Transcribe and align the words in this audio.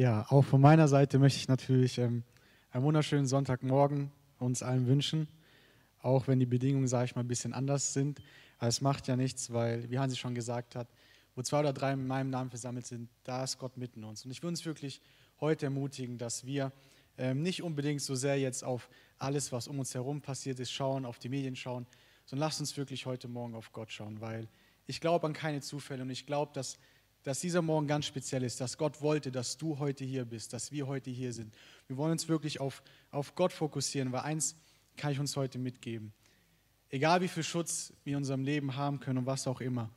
Ja, 0.00 0.24
auch 0.30 0.46
von 0.46 0.62
meiner 0.62 0.88
Seite 0.88 1.18
möchte 1.18 1.40
ich 1.40 1.48
natürlich 1.48 1.98
ähm, 1.98 2.22
einen 2.70 2.84
wunderschönen 2.84 3.26
Sonntagmorgen 3.26 4.10
uns 4.38 4.62
allen 4.62 4.86
wünschen, 4.86 5.28
auch 6.00 6.26
wenn 6.26 6.38
die 6.38 6.46
Bedingungen, 6.46 6.88
sage 6.88 7.04
ich 7.04 7.14
mal, 7.14 7.20
ein 7.20 7.28
bisschen 7.28 7.52
anders 7.52 7.92
sind. 7.92 8.22
Aber 8.56 8.68
es 8.68 8.80
macht 8.80 9.08
ja 9.08 9.16
nichts, 9.16 9.52
weil, 9.52 9.90
wie 9.90 9.98
Hansi 9.98 10.16
schon 10.16 10.34
gesagt 10.34 10.74
hat, 10.74 10.88
wo 11.34 11.42
zwei 11.42 11.60
oder 11.60 11.74
drei 11.74 11.92
in 11.92 12.06
meinem 12.06 12.30
Namen 12.30 12.48
versammelt 12.48 12.86
sind, 12.86 13.10
da 13.24 13.44
ist 13.44 13.58
Gott 13.58 13.76
mitten 13.76 14.02
uns. 14.02 14.24
Und 14.24 14.30
ich 14.30 14.42
will 14.42 14.48
uns 14.48 14.64
wirklich 14.64 15.02
heute 15.38 15.66
ermutigen, 15.66 16.16
dass 16.16 16.46
wir 16.46 16.72
ähm, 17.18 17.42
nicht 17.42 17.62
unbedingt 17.62 18.00
so 18.00 18.14
sehr 18.14 18.38
jetzt 18.38 18.64
auf 18.64 18.88
alles, 19.18 19.52
was 19.52 19.68
um 19.68 19.80
uns 19.80 19.94
herum 19.94 20.22
passiert 20.22 20.60
ist, 20.60 20.72
schauen, 20.72 21.04
auf 21.04 21.18
die 21.18 21.28
Medien 21.28 21.56
schauen, 21.56 21.86
sondern 22.24 22.48
lasst 22.48 22.60
uns 22.60 22.74
wirklich 22.78 23.04
heute 23.04 23.28
Morgen 23.28 23.54
auf 23.54 23.70
Gott 23.74 23.92
schauen, 23.92 24.18
weil 24.22 24.48
ich 24.86 25.02
glaube 25.02 25.26
an 25.26 25.34
keine 25.34 25.60
Zufälle 25.60 26.00
und 26.00 26.08
ich 26.08 26.24
glaube, 26.24 26.52
dass, 26.54 26.78
dass 27.22 27.40
dieser 27.40 27.62
Morgen 27.62 27.86
ganz 27.86 28.06
speziell 28.06 28.42
ist, 28.42 28.60
dass 28.60 28.78
Gott 28.78 29.02
wollte, 29.02 29.30
dass 29.30 29.56
du 29.56 29.78
heute 29.78 30.04
hier 30.04 30.24
bist, 30.24 30.52
dass 30.52 30.72
wir 30.72 30.86
heute 30.86 31.10
hier 31.10 31.32
sind. 31.32 31.54
Wir 31.86 31.96
wollen 31.96 32.12
uns 32.12 32.28
wirklich 32.28 32.60
auf, 32.60 32.82
auf 33.10 33.34
Gott 33.34 33.52
fokussieren, 33.52 34.12
weil 34.12 34.22
eins 34.22 34.56
kann 34.96 35.12
ich 35.12 35.20
uns 35.20 35.36
heute 35.36 35.58
mitgeben. 35.58 36.12
Egal 36.88 37.20
wie 37.20 37.28
viel 37.28 37.42
Schutz 37.42 37.92
wir 38.04 38.12
in 38.12 38.18
unserem 38.18 38.42
Leben 38.42 38.76
haben 38.76 39.00
können 39.00 39.18
und 39.18 39.26
was 39.26 39.46
auch 39.46 39.60
immer, 39.60 39.90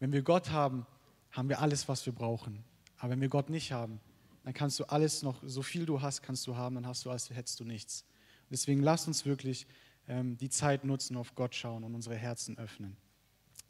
wenn 0.00 0.12
wir 0.12 0.22
Gott 0.22 0.50
haben, 0.50 0.86
haben 1.30 1.48
wir 1.48 1.60
alles, 1.60 1.88
was 1.88 2.04
wir 2.06 2.12
brauchen. 2.12 2.64
Aber 2.98 3.10
wenn 3.10 3.20
wir 3.20 3.28
Gott 3.28 3.50
nicht 3.50 3.72
haben, 3.72 4.00
dann 4.44 4.54
kannst 4.54 4.80
du 4.80 4.84
alles 4.84 5.22
noch, 5.22 5.40
so 5.44 5.62
viel 5.62 5.86
du 5.86 6.00
hast, 6.00 6.22
kannst 6.22 6.46
du 6.46 6.56
haben, 6.56 6.74
dann 6.74 6.86
hast 6.86 7.04
du, 7.04 7.10
als 7.10 7.30
hättest 7.30 7.60
du 7.60 7.64
nichts. 7.64 8.04
Deswegen 8.50 8.82
lass 8.82 9.06
uns 9.06 9.24
wirklich 9.24 9.66
ähm, 10.08 10.36
die 10.36 10.50
Zeit 10.50 10.84
nutzen, 10.84 11.16
auf 11.16 11.34
Gott 11.34 11.54
schauen 11.54 11.84
und 11.84 11.94
unsere 11.94 12.16
Herzen 12.16 12.58
öffnen. 12.58 12.96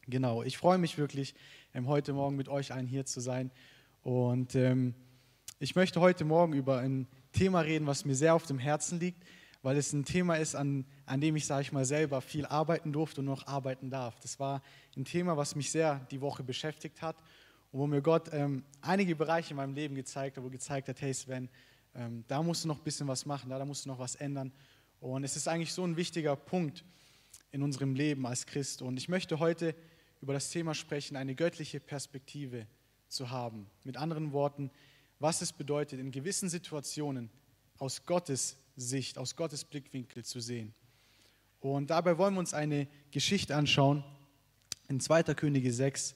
Genau, 0.08 0.42
ich 0.42 0.58
freue 0.58 0.78
mich 0.78 0.98
wirklich, 0.98 1.32
ähm, 1.74 1.86
heute 1.86 2.12
Morgen 2.12 2.34
mit 2.34 2.48
euch 2.48 2.72
allen 2.72 2.88
hier 2.88 3.06
zu 3.06 3.20
sein. 3.20 3.52
Und 4.02 4.56
ähm, 4.56 4.96
ich 5.60 5.76
möchte 5.76 6.00
heute 6.00 6.24
Morgen 6.24 6.54
über 6.54 6.78
ein 6.78 7.06
Thema 7.32 7.60
reden, 7.60 7.86
was 7.86 8.04
mir 8.04 8.16
sehr 8.16 8.34
auf 8.34 8.44
dem 8.44 8.58
Herzen 8.58 8.98
liegt, 8.98 9.22
weil 9.62 9.76
es 9.76 9.92
ein 9.92 10.04
Thema 10.04 10.34
ist, 10.34 10.56
an, 10.56 10.86
an 11.06 11.20
dem 11.20 11.36
ich, 11.36 11.46
sage 11.46 11.62
ich 11.62 11.70
mal, 11.70 11.84
selber 11.84 12.20
viel 12.20 12.46
arbeiten 12.46 12.92
durfte 12.92 13.20
und 13.20 13.26
noch 13.26 13.46
arbeiten 13.46 13.90
darf. 13.90 14.18
Das 14.18 14.40
war 14.40 14.60
ein 14.96 15.04
Thema, 15.04 15.36
was 15.36 15.54
mich 15.54 15.70
sehr 15.70 16.04
die 16.10 16.20
Woche 16.20 16.42
beschäftigt 16.42 17.00
hat 17.00 17.16
und 17.70 17.78
wo 17.78 17.86
mir 17.86 18.02
Gott 18.02 18.28
ähm, 18.32 18.64
einige 18.80 19.14
Bereiche 19.14 19.50
in 19.50 19.56
meinem 19.58 19.74
Leben 19.74 19.94
gezeigt 19.94 20.36
hat, 20.36 20.42
wo 20.42 20.50
gezeigt 20.50 20.88
hat, 20.88 21.00
hey 21.00 21.14
Sven, 21.14 21.48
ähm, 21.94 22.24
da 22.26 22.42
musst 22.42 22.64
du 22.64 22.68
noch 22.68 22.78
ein 22.78 22.84
bisschen 22.84 23.06
was 23.06 23.24
machen, 23.24 23.50
da, 23.50 23.58
da 23.60 23.64
musst 23.64 23.84
du 23.84 23.88
noch 23.88 24.00
was 24.00 24.16
ändern. 24.16 24.50
Und 24.98 25.22
es 25.22 25.36
ist 25.36 25.46
eigentlich 25.46 25.72
so 25.72 25.84
ein 25.84 25.96
wichtiger 25.96 26.34
Punkt 26.34 26.84
in 27.52 27.62
unserem 27.62 27.94
Leben 27.94 28.26
als 28.26 28.46
Christ. 28.46 28.82
Und 28.82 28.96
ich 28.96 29.08
möchte 29.08 29.38
heute 29.38 29.76
über 30.22 30.32
das 30.32 30.50
Thema 30.50 30.72
sprechen, 30.72 31.16
eine 31.16 31.34
göttliche 31.34 31.80
Perspektive 31.80 32.66
zu 33.08 33.30
haben. 33.30 33.66
Mit 33.82 33.96
anderen 33.96 34.32
Worten, 34.32 34.70
was 35.18 35.42
es 35.42 35.52
bedeutet, 35.52 35.98
in 35.98 36.12
gewissen 36.12 36.48
Situationen 36.48 37.28
aus 37.78 38.06
Gottes 38.06 38.56
Sicht, 38.76 39.18
aus 39.18 39.36
Gottes 39.36 39.64
Blickwinkel 39.64 40.24
zu 40.24 40.40
sehen. 40.40 40.72
Und 41.60 41.90
dabei 41.90 42.16
wollen 42.18 42.34
wir 42.34 42.40
uns 42.40 42.54
eine 42.54 42.86
Geschichte 43.10 43.54
anschauen 43.54 44.04
in 44.88 45.00
2. 45.00 45.22
Könige 45.34 45.72
6. 45.72 46.14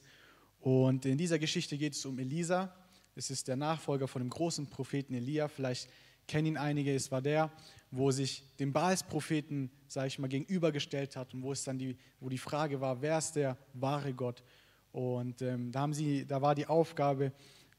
Und 0.61 1.05
in 1.05 1.17
dieser 1.17 1.37
Geschichte 1.37 1.77
geht 1.77 1.93
es 1.93 2.05
um 2.05 2.17
Elisa. 2.17 2.73
Es 3.15 3.29
ist 3.29 3.47
der 3.47 3.57
Nachfolger 3.57 4.07
von 4.07 4.21
dem 4.21 4.29
großen 4.29 4.67
Propheten 4.67 5.13
Elia. 5.13 5.49
Vielleicht 5.49 5.89
kennen 6.27 6.47
ihn 6.47 6.57
einige. 6.57 6.93
Es 6.93 7.11
war 7.11 7.21
der, 7.21 7.51
wo 7.91 8.11
sich 8.11 8.43
dem 8.59 8.73
Baals-Propheten, 8.73 9.71
sage 9.87 10.07
ich 10.07 10.19
mal, 10.19 10.27
gegenübergestellt 10.27 11.15
hat 11.15 11.33
und 11.33 11.43
wo 11.43 11.51
es 11.51 11.63
dann 11.63 11.79
die, 11.79 11.97
wo 12.19 12.29
die 12.29 12.37
Frage 12.37 12.81
war, 12.81 13.01
wer 13.01 13.17
ist 13.17 13.35
der 13.35 13.57
wahre 13.73 14.13
Gott? 14.13 14.43
Und 14.91 15.41
ähm, 15.41 15.71
da, 15.71 15.81
haben 15.81 15.93
sie, 15.93 16.25
da 16.25 16.41
war 16.41 16.55
die 16.55 16.67
Aufgabe, 16.67 17.31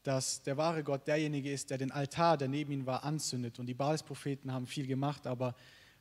dass 0.03 0.41
der 0.41 0.57
wahre 0.57 0.83
Gott 0.83 1.07
derjenige 1.07 1.51
ist, 1.51 1.69
der 1.69 1.77
den 1.77 1.91
Altar, 1.91 2.37
der 2.37 2.47
neben 2.47 2.71
ihm 2.71 2.85
war, 2.85 3.03
anzündet. 3.03 3.59
Und 3.59 3.67
die 3.67 3.73
Baals-Propheten 3.73 4.51
haben 4.51 4.65
viel 4.65 4.87
gemacht, 4.87 5.27
aber 5.27 5.55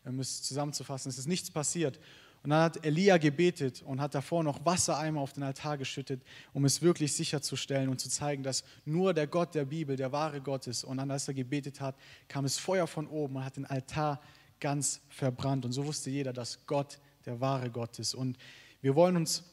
um 0.05 0.21
es 0.21 0.43
zusammenzufassen, 0.43 1.11
es 1.11 1.19
ist 1.19 1.27
nichts 1.27 1.51
passiert. 1.51 2.01
Und 2.43 2.51
dann 2.51 2.63
hat 2.63 2.85
Elia 2.87 3.19
gebetet 3.19 3.83
und 3.83 4.01
hat 4.01 4.15
davor 4.15 4.45
noch 4.45 4.65
Wassereimer 4.65 5.21
auf 5.21 5.33
den 5.33 5.43
Altar 5.43 5.77
geschüttet, 5.77 6.23
um 6.53 6.65
es 6.65 6.81
wirklich 6.83 7.13
sicherzustellen 7.13 7.89
und 7.89 8.01
zu 8.01 8.09
zeigen, 8.09 8.43
dass 8.43 8.65
nur 8.85 9.13
der 9.13 9.27
Gott 9.27 9.55
der 9.55 9.65
Bibel 9.65 9.97
der 9.97 10.13
wahre 10.13 10.41
Gott 10.41 10.67
ist. 10.67 10.85
Und 10.85 10.99
dann, 10.99 11.11
als 11.11 11.27
er 11.29 11.35
gebetet 11.35 11.81
hat, 11.81 11.97
kam 12.29 12.45
es 12.45 12.59
Feuer 12.59 12.87
von 12.87 13.07
oben 13.09 13.37
und 13.37 13.45
hat 13.45 13.57
den 13.57 13.67
Altar 13.67 14.21
ganz 14.61 15.01
verbrannt. 15.09 15.65
Und 15.65 15.73
so 15.73 15.85
wusste 15.85 16.11
jeder, 16.11 16.33
dass 16.33 16.67
Gott 16.67 16.99
der 17.27 17.41
wahre 17.41 17.71
Gott 17.71 17.99
ist. 17.99 18.15
Und 18.15 18.39
wir 18.81 18.95
wollen 18.95 19.17
uns 19.17 19.45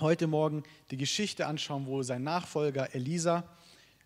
heute 0.00 0.26
Morgen 0.26 0.62
die 0.90 0.96
Geschichte 0.96 1.46
anschauen, 1.46 1.86
wo 1.86 2.02
sein 2.02 2.22
Nachfolger 2.22 2.94
Elisa, 2.94 3.44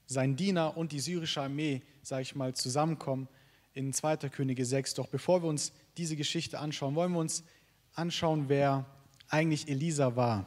sein 0.06 0.36
Diener 0.36 0.76
und 0.76 0.92
die 0.92 1.00
syrische 1.00 1.42
Armee, 1.42 1.82
sage 2.02 2.22
ich 2.22 2.34
mal, 2.34 2.54
zusammenkommen 2.54 3.28
in 3.74 3.92
2. 3.92 4.16
Könige 4.30 4.64
6. 4.64 4.94
Doch 4.94 5.08
bevor 5.08 5.42
wir 5.42 5.48
uns 5.48 5.72
diese 5.96 6.16
Geschichte 6.16 6.58
anschauen, 6.58 6.94
wollen 6.94 7.12
wir 7.12 7.18
uns 7.18 7.44
anschauen, 7.96 8.44
wer 8.48 8.84
eigentlich 9.28 9.68
Elisa 9.68 10.16
war. 10.16 10.46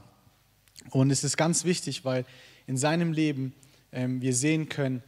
Und 0.92 1.12
es 1.12 1.24
ist 1.24 1.38
ganz 1.38 1.66
wichtig, 1.66 2.06
weil 2.06 2.26
in 2.68 2.78
seinem 2.78 3.12
Leben 3.12 3.54
ähm, 3.92 4.22
wir 4.22 4.34
sehen 4.34 4.70
können, 4.70 5.04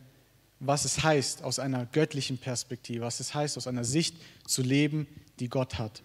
was 0.60 0.86
es 0.86 1.04
heißt, 1.04 1.44
aus 1.44 1.60
einer 1.60 1.86
göttlichen 1.88 2.38
Perspektive, 2.38 3.02
was 3.02 3.20
es 3.20 3.34
heißt, 3.34 3.58
aus 3.58 3.68
einer 3.68 3.84
Sicht 3.84 4.16
zu 4.46 4.62
leben, 4.62 5.08
die 5.40 5.50
Gott 5.50 5.80
hat. 5.80 6.04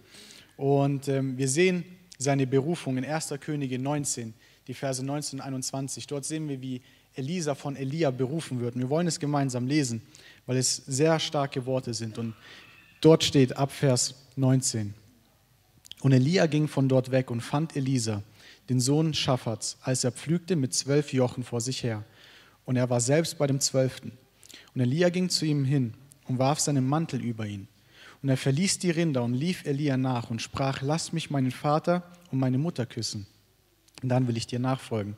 Und 0.56 1.08
ähm, 1.08 1.36
wir 1.36 1.48
sehen 1.48 1.84
seine 2.18 2.46
Berufung 2.46 2.96
in 2.96 3.04
1. 3.04 3.34
Könige 3.40 3.78
19, 3.78 4.32
die 4.66 4.74
Verse 4.74 5.04
19 5.04 5.40
und 5.40 5.44
21. 5.44 6.06
Dort 6.06 6.24
sehen 6.24 6.48
wir, 6.48 6.62
wie 6.62 6.80
Elisa 7.14 7.54
von 7.54 7.76
Elia 7.76 8.10
berufen 8.10 8.60
wird. 8.60 8.74
Und 8.74 8.82
wir 8.82 8.90
wollen 8.90 9.06
es 9.06 9.20
gemeinsam 9.20 9.66
lesen, 9.66 10.02
weil 10.46 10.56
es 10.56 10.76
sehr 10.76 11.18
starke 11.18 11.66
Worte 11.66 11.92
sind. 11.92 12.16
Und 12.18 12.34
dort 13.00 13.24
steht 13.24 13.56
ab 13.56 13.70
Vers 13.70 14.14
19. 14.36 14.94
Und 16.00 16.12
Elia 16.12 16.46
ging 16.46 16.68
von 16.68 16.88
dort 16.88 17.10
weg 17.10 17.30
und 17.30 17.40
fand 17.40 17.74
Elisa, 17.76 18.22
den 18.68 18.80
Sohn 18.80 19.14
Schaffats, 19.14 19.78
als 19.82 20.04
er 20.04 20.12
pflügte 20.12 20.56
mit 20.56 20.74
zwölf 20.74 21.12
Jochen 21.12 21.44
vor 21.44 21.60
sich 21.60 21.82
her. 21.82 22.04
Und 22.64 22.76
er 22.76 22.90
war 22.90 23.00
selbst 23.00 23.38
bei 23.38 23.46
dem 23.46 23.60
zwölften. 23.60 24.12
Und 24.74 24.80
Elia 24.80 25.08
ging 25.08 25.28
zu 25.28 25.44
ihm 25.46 25.64
hin 25.64 25.94
und 26.28 26.38
warf 26.38 26.60
seinen 26.60 26.86
Mantel 26.86 27.22
über 27.22 27.46
ihn. 27.46 27.68
Und 28.22 28.28
er 28.28 28.36
verließ 28.36 28.78
die 28.78 28.90
Rinder 28.90 29.22
und 29.22 29.34
lief 29.34 29.64
Elia 29.64 29.96
nach 29.96 30.30
und 30.30 30.42
sprach, 30.42 30.82
lass 30.82 31.12
mich 31.12 31.30
meinen 31.30 31.50
Vater 31.50 32.02
und 32.30 32.38
meine 32.38 32.58
Mutter 32.58 32.86
küssen. 32.86 33.26
Und 34.02 34.08
dann 34.08 34.28
will 34.28 34.36
ich 34.36 34.46
dir 34.46 34.58
nachfolgen. 34.58 35.16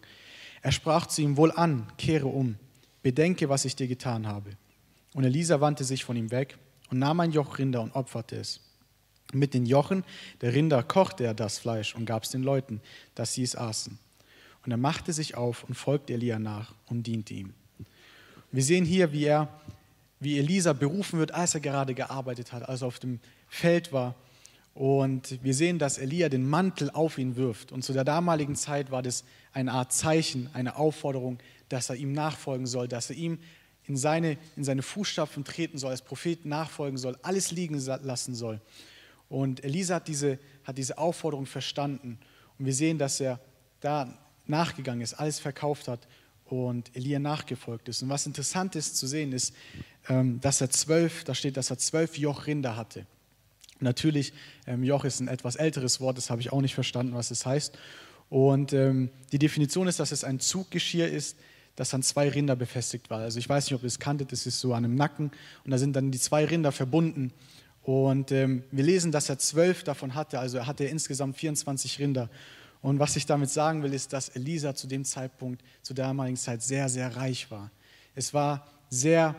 Er 0.63 0.73
sprach 0.73 1.07
zu 1.07 1.23
ihm, 1.23 1.37
wohl 1.37 1.53
an, 1.53 1.87
kehre 1.97 2.27
um, 2.27 2.57
bedenke, 3.03 3.49
was 3.49 3.65
ich 3.65 3.77
dir 3.77 3.89
getan 3.89 4.27
habe. 4.27 4.51
Und 5.15 5.25
Elisa 5.25 5.61
wandte 5.61 5.85
sich 5.85 6.05
von 6.05 6.17
ihm 6.17 6.31
weg 6.31 6.59
und 6.91 6.99
nahm 6.99 7.21
ein 7.21 7.33
Joch 7.33 7.59
Rinder 7.59 7.81
und 7.81 7.95
opferte 7.95 8.37
es. 8.37 8.61
Mit 9.33 9.53
den 9.53 9.67
Jochen 9.67 10.05
der 10.41 10.55
Rinder 10.55 10.83
kochte 10.83 11.25
er 11.25 11.35
das 11.35 11.59
Fleisch 11.59 11.95
und 11.95 12.07
gab 12.07 12.25
es 12.25 12.31
den 12.31 12.43
Leuten, 12.43 12.81
dass 13.15 13.35
sie 13.35 13.43
es 13.43 13.57
aßen. 13.57 13.99
Und 14.65 14.71
er 14.71 14.79
machte 14.79 15.13
sich 15.13 15.37
auf 15.37 15.65
und 15.65 15.75
folgte 15.75 16.15
Elia 16.15 16.39
nach 16.39 16.75
und 16.87 17.07
diente 17.07 17.35
ihm. 17.35 17.53
Wir 18.51 18.63
sehen 18.63 18.85
hier, 18.85 19.13
wie 19.13 19.25
er, 19.25 19.49
wie 20.21 20.39
Elisa 20.39 20.73
berufen 20.73 21.19
wird, 21.19 21.33
als 21.33 21.55
er 21.55 21.61
gerade 21.61 21.95
gearbeitet 21.95 22.53
hat, 22.53 22.69
als 22.69 22.83
er 22.83 22.89
auf 22.89 22.99
dem 22.99 23.21
Feld 23.49 23.93
war. 23.93 24.15
Und 24.75 25.43
wir 25.43 25.55
sehen, 25.55 25.79
dass 25.79 25.99
Elia 25.99 26.29
den 26.29 26.49
Mantel 26.49 26.91
auf 26.91 27.19
ihn 27.19 27.37
wirft. 27.37 27.73
Und 27.73 27.83
zu 27.83 27.93
der 27.93 28.05
damaligen 28.05 28.57
Zeit 28.57 28.91
war 28.91 29.03
das 29.03 29.25
eine 29.53 29.73
Art 29.73 29.93
Zeichen, 29.93 30.49
eine 30.55 30.77
Aufforderung, 30.77 31.39
dass 31.69 31.91
er 31.91 31.97
ihm 31.97 32.13
nachfolgen 32.13 32.67
soll, 32.67 32.89
dass 32.89 33.11
er 33.11 33.17
ihm 33.17 33.39
in 33.87 33.97
seine, 33.97 34.39
in 34.57 34.65
seine 34.65 34.83
Fußstapfen 34.83 35.45
treten 35.45 35.79
soll, 35.79 35.91
als 35.91 36.03
Prophet 36.03 36.45
nachfolgen 36.45 36.99
soll, 36.99 37.19
alles 37.23 37.51
liegen 37.51 37.79
lassen 37.79 38.35
soll. 38.35 38.61
Und 39.29 39.65
Elisa 39.65 39.97
hat 39.97 40.09
diese, 40.09 40.39
hat 40.65 40.79
diese 40.79 40.99
Aufforderung 40.99 41.47
verstanden. 41.47 42.19
Und 42.59 42.67
wir 42.67 42.75
sehen, 42.75 42.99
dass 42.99 43.21
er 43.21 43.41
da 43.81 44.19
nachgegangen 44.47 45.03
ist, 45.03 45.15
alles 45.15 45.39
verkauft 45.39 45.89
hat 45.89 46.09
und 46.47 46.95
Elia 46.97 47.19
nachgefolgt 47.19 47.89
ist. 47.89 48.03
Und 48.03 48.09
was 48.09 48.27
interessant 48.27 48.75
ist 48.75 48.97
zu 48.97 49.07
sehen, 49.07 49.33
ist, 49.33 49.55
ähm, 50.09 50.41
dass 50.41 50.61
er 50.61 50.71
zwölf, 50.71 51.25
da 51.25 51.35
steht, 51.35 51.57
dass 51.57 51.71
er 51.71 51.79
zwölf 51.79 52.17
Joch 52.17 52.47
Rinder 52.47 52.77
hatte. 52.77 53.07
Natürlich, 53.81 54.33
ähm, 54.67 54.83
Joch 54.83 55.05
ist 55.05 55.21
ein 55.21 55.29
etwas 55.29 55.57
älteres 55.57 56.01
Wort, 56.01 56.17
das 56.17 56.31
habe 56.31 56.41
ich 56.41 56.51
auch 56.53 56.63
nicht 56.63 56.75
verstanden, 56.75 57.15
was 57.15 57.31
es 57.31 57.45
heißt. 57.45 57.79
Und 58.31 58.73
ähm, 58.73 59.11
die 59.31 59.39
Definition 59.39 59.87
ist, 59.89 60.01
dass 60.01 60.11
es 60.11 60.25
ein 60.25 60.41
Zuggeschirr 60.41 61.09
ist, 61.09 61.37
das 61.77 61.95
an 61.95 62.03
zwei 62.03 62.29
Rinder 62.29 62.57
befestigt 62.57 63.09
war. 63.09 63.21
Also 63.21 63.39
ich 63.39 63.49
weiß 63.49 63.67
nicht, 63.67 63.75
ob 63.75 63.83
ihr 63.83 63.87
es 63.87 64.01
kanntet, 64.01 64.33
das 64.33 64.47
ist 64.47 64.59
so 64.59 64.75
an 64.75 64.85
einem 64.85 64.97
Nacken 64.97 65.31
und 65.65 65.71
da 65.71 65.79
sind 65.79 65.95
dann 65.95 66.11
die 66.11 66.19
zwei 66.19 66.45
Rinder 66.45 66.73
verbunden 66.73 67.33
und 67.83 68.33
ähm, 68.33 68.65
wir 68.71 68.85
lesen, 68.85 69.13
dass 69.13 69.29
er 69.29 69.39
zwölf 69.39 69.83
davon 69.83 70.15
hatte, 70.15 70.39
also 70.39 70.59
er 70.59 70.67
hatte 70.67 70.85
insgesamt 70.85 71.37
24 71.37 71.99
Rinder. 71.99 72.29
Und 72.81 72.99
was 72.99 73.17
ich 73.17 73.27
damit 73.27 73.51
sagen 73.51 73.83
will, 73.83 73.95
ist, 73.95 74.13
dass 74.13 74.29
Elisa 74.29 74.75
zu 74.75 74.87
dem 74.87 75.05
Zeitpunkt, 75.05 75.63
zu 75.83 75.95
der 75.95 76.07
damaligen 76.07 76.37
Zeit, 76.37 76.63
sehr, 76.63 76.89
sehr 76.89 77.17
reich 77.17 77.51
war. 77.51 77.71
Es 78.15 78.35
war 78.35 78.67
sehr, 78.91 79.35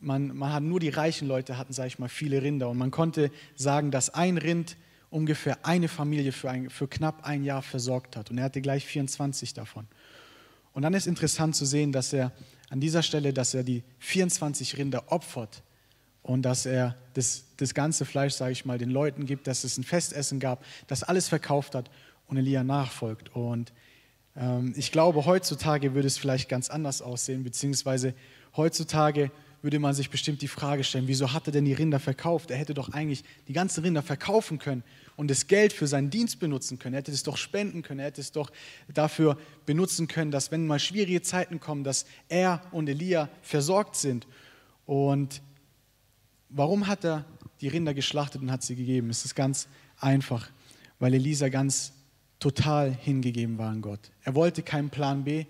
man, 0.00 0.36
man 0.36 0.52
hat 0.52 0.62
nur 0.62 0.80
die 0.80 0.88
reichen 0.88 1.28
Leute 1.28 1.58
hatten, 1.58 1.72
sage 1.72 1.88
ich 1.88 1.98
mal, 1.98 2.08
viele 2.08 2.42
Rinder. 2.42 2.68
Und 2.70 2.78
man 2.78 2.90
konnte 2.90 3.30
sagen, 3.56 3.90
dass 3.90 4.10
ein 4.10 4.38
Rind 4.38 4.76
ungefähr 5.10 5.58
eine 5.66 5.88
Familie 5.88 6.32
für, 6.32 6.48
ein, 6.48 6.70
für 6.70 6.88
knapp 6.88 7.24
ein 7.24 7.44
Jahr 7.44 7.62
versorgt 7.62 8.16
hat. 8.16 8.30
Und 8.30 8.38
er 8.38 8.44
hatte 8.44 8.60
gleich 8.60 8.86
24 8.86 9.52
davon. 9.52 9.86
Und 10.72 10.82
dann 10.82 10.94
ist 10.94 11.06
interessant 11.06 11.56
zu 11.56 11.66
sehen, 11.66 11.92
dass 11.92 12.12
er 12.12 12.32
an 12.70 12.80
dieser 12.80 13.02
Stelle, 13.02 13.32
dass 13.32 13.52
er 13.52 13.64
die 13.64 13.82
24 13.98 14.78
Rinder 14.78 15.10
opfert 15.12 15.62
und 16.22 16.42
dass 16.42 16.66
er 16.66 16.96
das, 17.14 17.44
das 17.56 17.74
ganze 17.74 18.04
Fleisch, 18.04 18.34
sage 18.34 18.52
ich 18.52 18.64
mal, 18.64 18.78
den 18.78 18.90
Leuten 18.90 19.26
gibt, 19.26 19.46
dass 19.46 19.64
es 19.64 19.78
ein 19.78 19.84
Festessen 19.84 20.40
gab, 20.40 20.64
dass 20.86 21.02
alles 21.02 21.28
verkauft 21.28 21.74
hat 21.74 21.90
und 22.26 22.36
Elia 22.36 22.62
nachfolgt. 22.62 23.34
Und 23.34 23.72
ähm, 24.36 24.74
ich 24.76 24.92
glaube, 24.92 25.24
heutzutage 25.24 25.94
würde 25.94 26.06
es 26.06 26.18
vielleicht 26.18 26.48
ganz 26.48 26.70
anders 26.70 27.02
aussehen, 27.02 27.42
beziehungsweise 27.42 28.14
heutzutage 28.56 29.30
würde 29.62 29.78
man 29.78 29.94
sich 29.94 30.08
bestimmt 30.08 30.40
die 30.40 30.48
Frage 30.48 30.84
stellen, 30.84 31.06
wieso 31.06 31.32
hat 31.32 31.46
er 31.46 31.52
denn 31.52 31.66
die 31.66 31.74
Rinder 31.74 32.00
verkauft? 32.00 32.50
Er 32.50 32.56
hätte 32.56 32.72
doch 32.72 32.92
eigentlich 32.92 33.24
die 33.46 33.52
ganzen 33.52 33.84
Rinder 33.84 34.02
verkaufen 34.02 34.58
können 34.58 34.82
und 35.16 35.30
das 35.30 35.48
Geld 35.48 35.72
für 35.72 35.86
seinen 35.86 36.08
Dienst 36.08 36.40
benutzen 36.40 36.78
können. 36.78 36.94
Er 36.94 37.00
hätte 37.00 37.12
es 37.12 37.22
doch 37.22 37.36
spenden 37.36 37.82
können. 37.82 38.00
Er 38.00 38.06
hätte 38.06 38.22
es 38.22 38.32
doch 38.32 38.50
dafür 38.92 39.36
benutzen 39.66 40.08
können, 40.08 40.30
dass 40.30 40.50
wenn 40.50 40.66
mal 40.66 40.78
schwierige 40.78 41.20
Zeiten 41.20 41.60
kommen, 41.60 41.84
dass 41.84 42.06
er 42.28 42.62
und 42.72 42.88
Elia 42.88 43.28
versorgt 43.42 43.96
sind. 43.96 44.26
Und 44.86 45.42
warum 46.50 46.86
hat 46.86 47.04
er 47.04 47.24
die 47.60 47.68
Rinder 47.68 47.94
geschlachtet 47.94 48.42
und 48.42 48.50
hat 48.50 48.62
sie 48.62 48.76
gegeben? 48.76 49.10
Es 49.10 49.24
ist 49.24 49.34
ganz 49.34 49.68
einfach, 49.98 50.50
weil 50.98 51.14
Elisa 51.14 51.48
ganz 51.48 51.92
total 52.38 52.92
hingegeben 52.92 53.58
war 53.58 53.70
an 53.70 53.82
Gott. 53.82 54.10
Er 54.22 54.34
wollte 54.34 54.62
keinen 54.62 54.90
Plan 54.90 55.24
B. 55.24 55.44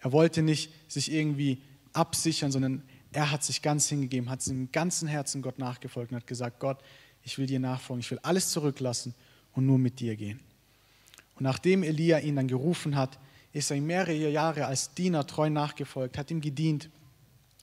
Er 0.00 0.12
wollte 0.12 0.42
nicht 0.42 0.72
sich 0.88 1.12
irgendwie 1.12 1.62
absichern, 1.92 2.50
sondern 2.50 2.82
er 3.12 3.30
hat 3.30 3.44
sich 3.44 3.60
ganz 3.60 3.88
hingegeben, 3.88 4.30
hat 4.30 4.46
im 4.46 4.72
ganzen 4.72 5.06
Herzen 5.06 5.42
Gott 5.42 5.58
nachgefolgt 5.58 6.12
und 6.12 6.16
hat 6.16 6.26
gesagt, 6.26 6.58
Gott, 6.58 6.78
ich 7.22 7.38
will 7.38 7.46
dir 7.46 7.60
nachfolgen, 7.60 8.00
ich 8.00 8.10
will 8.10 8.18
alles 8.22 8.50
zurücklassen 8.50 9.14
und 9.52 9.66
nur 9.66 9.78
mit 9.78 10.00
dir 10.00 10.16
gehen. 10.16 10.40
Und 11.36 11.44
nachdem 11.44 11.82
Elia 11.82 12.18
ihn 12.18 12.36
dann 12.36 12.48
gerufen 12.48 12.96
hat, 12.96 13.18
ist 13.52 13.70
er 13.70 13.76
ihm 13.76 13.86
mehrere 13.86 14.14
Jahre 14.14 14.66
als 14.66 14.94
Diener 14.94 15.26
treu 15.26 15.50
nachgefolgt, 15.50 16.16
hat 16.16 16.30
ihm 16.30 16.40
gedient, 16.40 16.88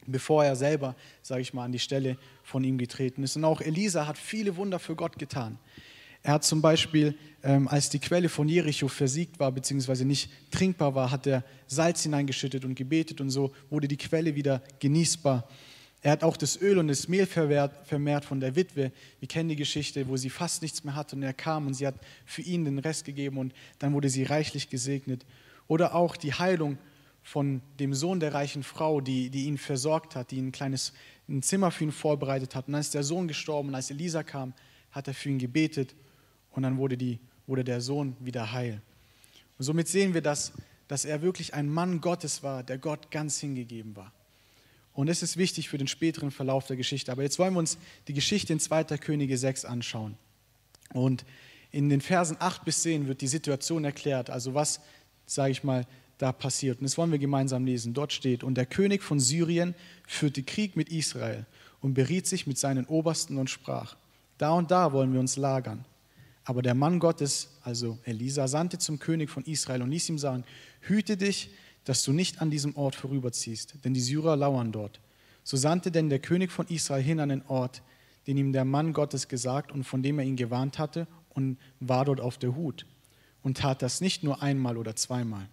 bevor 0.05 0.43
er 0.43 0.55
selber, 0.55 0.95
sage 1.21 1.41
ich 1.41 1.53
mal, 1.53 1.65
an 1.65 1.71
die 1.71 1.79
Stelle 1.79 2.17
von 2.43 2.63
ihm 2.63 2.77
getreten 2.77 3.23
ist. 3.23 3.35
Und 3.35 3.45
auch 3.45 3.61
Elisa 3.61 4.07
hat 4.07 4.17
viele 4.17 4.55
Wunder 4.57 4.79
für 4.79 4.95
Gott 4.95 5.19
getan. 5.19 5.57
Er 6.21 6.33
hat 6.33 6.43
zum 6.43 6.61
Beispiel, 6.61 7.15
ähm, 7.43 7.67
als 7.67 7.89
die 7.89 7.99
Quelle 7.99 8.27
von 8.27 8.49
Jericho 8.49 8.87
versiegt 8.87 9.39
war, 9.39 9.51
beziehungsweise 9.51 10.03
nicht 10.03 10.29
trinkbar 10.51 10.93
war, 10.93 11.11
hat 11.11 11.25
er 11.27 11.43
Salz 11.67 12.03
hineingeschüttet 12.03 12.65
und 12.65 12.75
gebetet 12.75 13.21
und 13.21 13.29
so 13.29 13.53
wurde 13.69 13.87
die 13.87 13.97
Quelle 13.97 14.35
wieder 14.35 14.61
genießbar. 14.79 15.47
Er 16.01 16.11
hat 16.13 16.23
auch 16.23 16.37
das 16.37 16.61
Öl 16.61 16.77
und 16.77 16.87
das 16.87 17.07
Mehl 17.09 17.25
vermehrt 17.25 18.25
von 18.25 18.39
der 18.39 18.55
Witwe. 18.55 18.91
Wir 19.19 19.27
kennen 19.27 19.49
die 19.49 19.57
Geschichte, 19.57 20.07
wo 20.07 20.15
sie 20.15 20.29
fast 20.29 20.61
nichts 20.61 20.83
mehr 20.83 20.95
hatte 20.95 21.15
und 21.15 21.23
er 21.23 21.33
kam 21.33 21.67
und 21.67 21.73
sie 21.73 21.85
hat 21.85 21.95
für 22.25 22.41
ihn 22.41 22.63
den 22.63 22.79
Rest 22.79 23.03
gegeben 23.03 23.37
und 23.37 23.53
dann 23.79 23.93
wurde 23.93 24.09
sie 24.09 24.23
reichlich 24.23 24.69
gesegnet. 24.69 25.25
Oder 25.67 25.95
auch 25.95 26.15
die 26.15 26.33
Heilung 26.33 26.77
von 27.23 27.61
dem 27.79 27.93
Sohn 27.93 28.19
der 28.19 28.33
reichen 28.33 28.63
Frau, 28.63 29.01
die, 29.01 29.29
die 29.29 29.45
ihn 29.45 29.57
versorgt 29.57 30.15
hat, 30.15 30.31
die 30.31 30.39
ein 30.39 30.51
kleines 30.51 30.93
ein 31.29 31.43
Zimmer 31.43 31.71
für 31.71 31.85
ihn 31.85 31.91
vorbereitet 31.91 32.55
hat. 32.55 32.67
Und 32.67 32.73
dann 32.73 32.81
ist 32.81 32.93
der 32.93 33.03
Sohn 33.03 33.27
gestorben 33.27 33.69
und 33.69 33.75
als 33.75 33.91
Elisa 33.91 34.23
kam, 34.23 34.53
hat 34.91 35.07
er 35.07 35.13
für 35.13 35.29
ihn 35.29 35.39
gebetet 35.39 35.95
und 36.51 36.63
dann 36.63 36.77
wurde, 36.77 36.97
die, 36.97 37.19
wurde 37.47 37.63
der 37.63 37.81
Sohn 37.81 38.15
wieder 38.19 38.51
heil. 38.51 38.81
Und 39.57 39.65
somit 39.65 39.87
sehen 39.87 40.13
wir, 40.13 40.21
dass, 40.21 40.53
dass 40.87 41.05
er 41.05 41.21
wirklich 41.21 41.53
ein 41.53 41.69
Mann 41.69 42.01
Gottes 42.01 42.43
war, 42.43 42.63
der 42.63 42.77
Gott 42.77 43.11
ganz 43.11 43.39
hingegeben 43.39 43.95
war. 43.95 44.11
Und 44.93 45.07
es 45.07 45.21
ist 45.21 45.37
wichtig 45.37 45.69
für 45.69 45.77
den 45.77 45.87
späteren 45.87 46.31
Verlauf 46.31 46.67
der 46.67 46.75
Geschichte. 46.75 47.11
Aber 47.11 47.21
jetzt 47.21 47.39
wollen 47.39 47.53
wir 47.53 47.59
uns 47.59 47.77
die 48.07 48.13
Geschichte 48.13 48.51
in 48.51 48.59
2. 48.59 48.85
Könige 48.97 49.37
6 49.37 49.65
anschauen. 49.65 50.17
Und 50.93 51.25
in 51.71 51.89
den 51.89 52.01
Versen 52.01 52.37
8 52.39 52.65
bis 52.65 52.81
10 52.81 53.07
wird 53.07 53.21
die 53.21 53.27
Situation 53.27 53.85
erklärt, 53.85 54.29
also 54.29 54.55
was, 54.55 54.81
sage 55.25 55.51
ich 55.51 55.63
mal, 55.63 55.85
da 56.19 56.31
passiert. 56.31 56.79
Und 56.79 56.83
das 56.83 56.97
wollen 56.97 57.11
wir 57.11 57.17
gemeinsam 57.17 57.65
lesen. 57.65 57.95
Dort 57.95 58.13
steht, 58.13 58.43
und 58.43 58.55
der 58.55 58.67
König 58.67 59.01
von 59.01 59.19
Syrien 59.19 59.73
führte 60.05 60.43
Krieg 60.43 60.75
mit 60.75 60.89
Israel 60.89 61.47
und 61.81 61.95
beriet 61.95 62.27
sich 62.27 62.45
mit 62.45 62.59
seinen 62.59 62.85
Obersten 62.85 63.37
und 63.37 63.49
sprach, 63.49 63.95
da 64.37 64.51
und 64.51 64.69
da 64.69 64.93
wollen 64.93 65.13
wir 65.13 65.19
uns 65.19 65.37
lagern. 65.37 65.85
Aber 66.43 66.61
der 66.61 66.75
Mann 66.75 66.99
Gottes, 66.99 67.57
also 67.63 67.97
Elisa, 68.03 68.47
sandte 68.47 68.77
zum 68.77 68.99
König 68.99 69.29
von 69.29 69.43
Israel 69.45 69.81
und 69.81 69.91
ließ 69.91 70.09
ihm 70.09 70.17
sagen, 70.19 70.43
hüte 70.81 71.15
dich, 71.15 71.51
dass 71.85 72.03
du 72.03 72.11
nicht 72.11 72.41
an 72.41 72.51
diesem 72.51 72.75
Ort 72.75 72.95
vorüberziehst, 72.95 73.75
denn 73.83 73.93
die 73.93 74.01
Syrer 74.01 74.35
lauern 74.35 74.71
dort. 74.71 74.99
So 75.43 75.57
sandte 75.57 75.89
denn 75.89 76.09
der 76.09 76.19
König 76.19 76.51
von 76.51 76.67
Israel 76.67 77.01
hin 77.01 77.19
an 77.19 77.29
den 77.29 77.45
Ort, 77.47 77.81
den 78.27 78.37
ihm 78.37 78.51
der 78.51 78.65
Mann 78.65 78.93
Gottes 78.93 79.27
gesagt 79.27 79.71
und 79.71 79.85
von 79.85 80.03
dem 80.03 80.19
er 80.19 80.25
ihn 80.25 80.35
gewarnt 80.35 80.79
hatte, 80.79 81.07
und 81.29 81.57
war 81.79 82.03
dort 82.05 82.19
auf 82.19 82.37
der 82.37 82.55
Hut 82.55 82.85
und 83.43 83.57
tat 83.57 83.81
das 83.81 84.01
nicht 84.01 84.23
nur 84.23 84.41
einmal 84.41 84.75
oder 84.75 84.95
zweimal. 84.95 85.47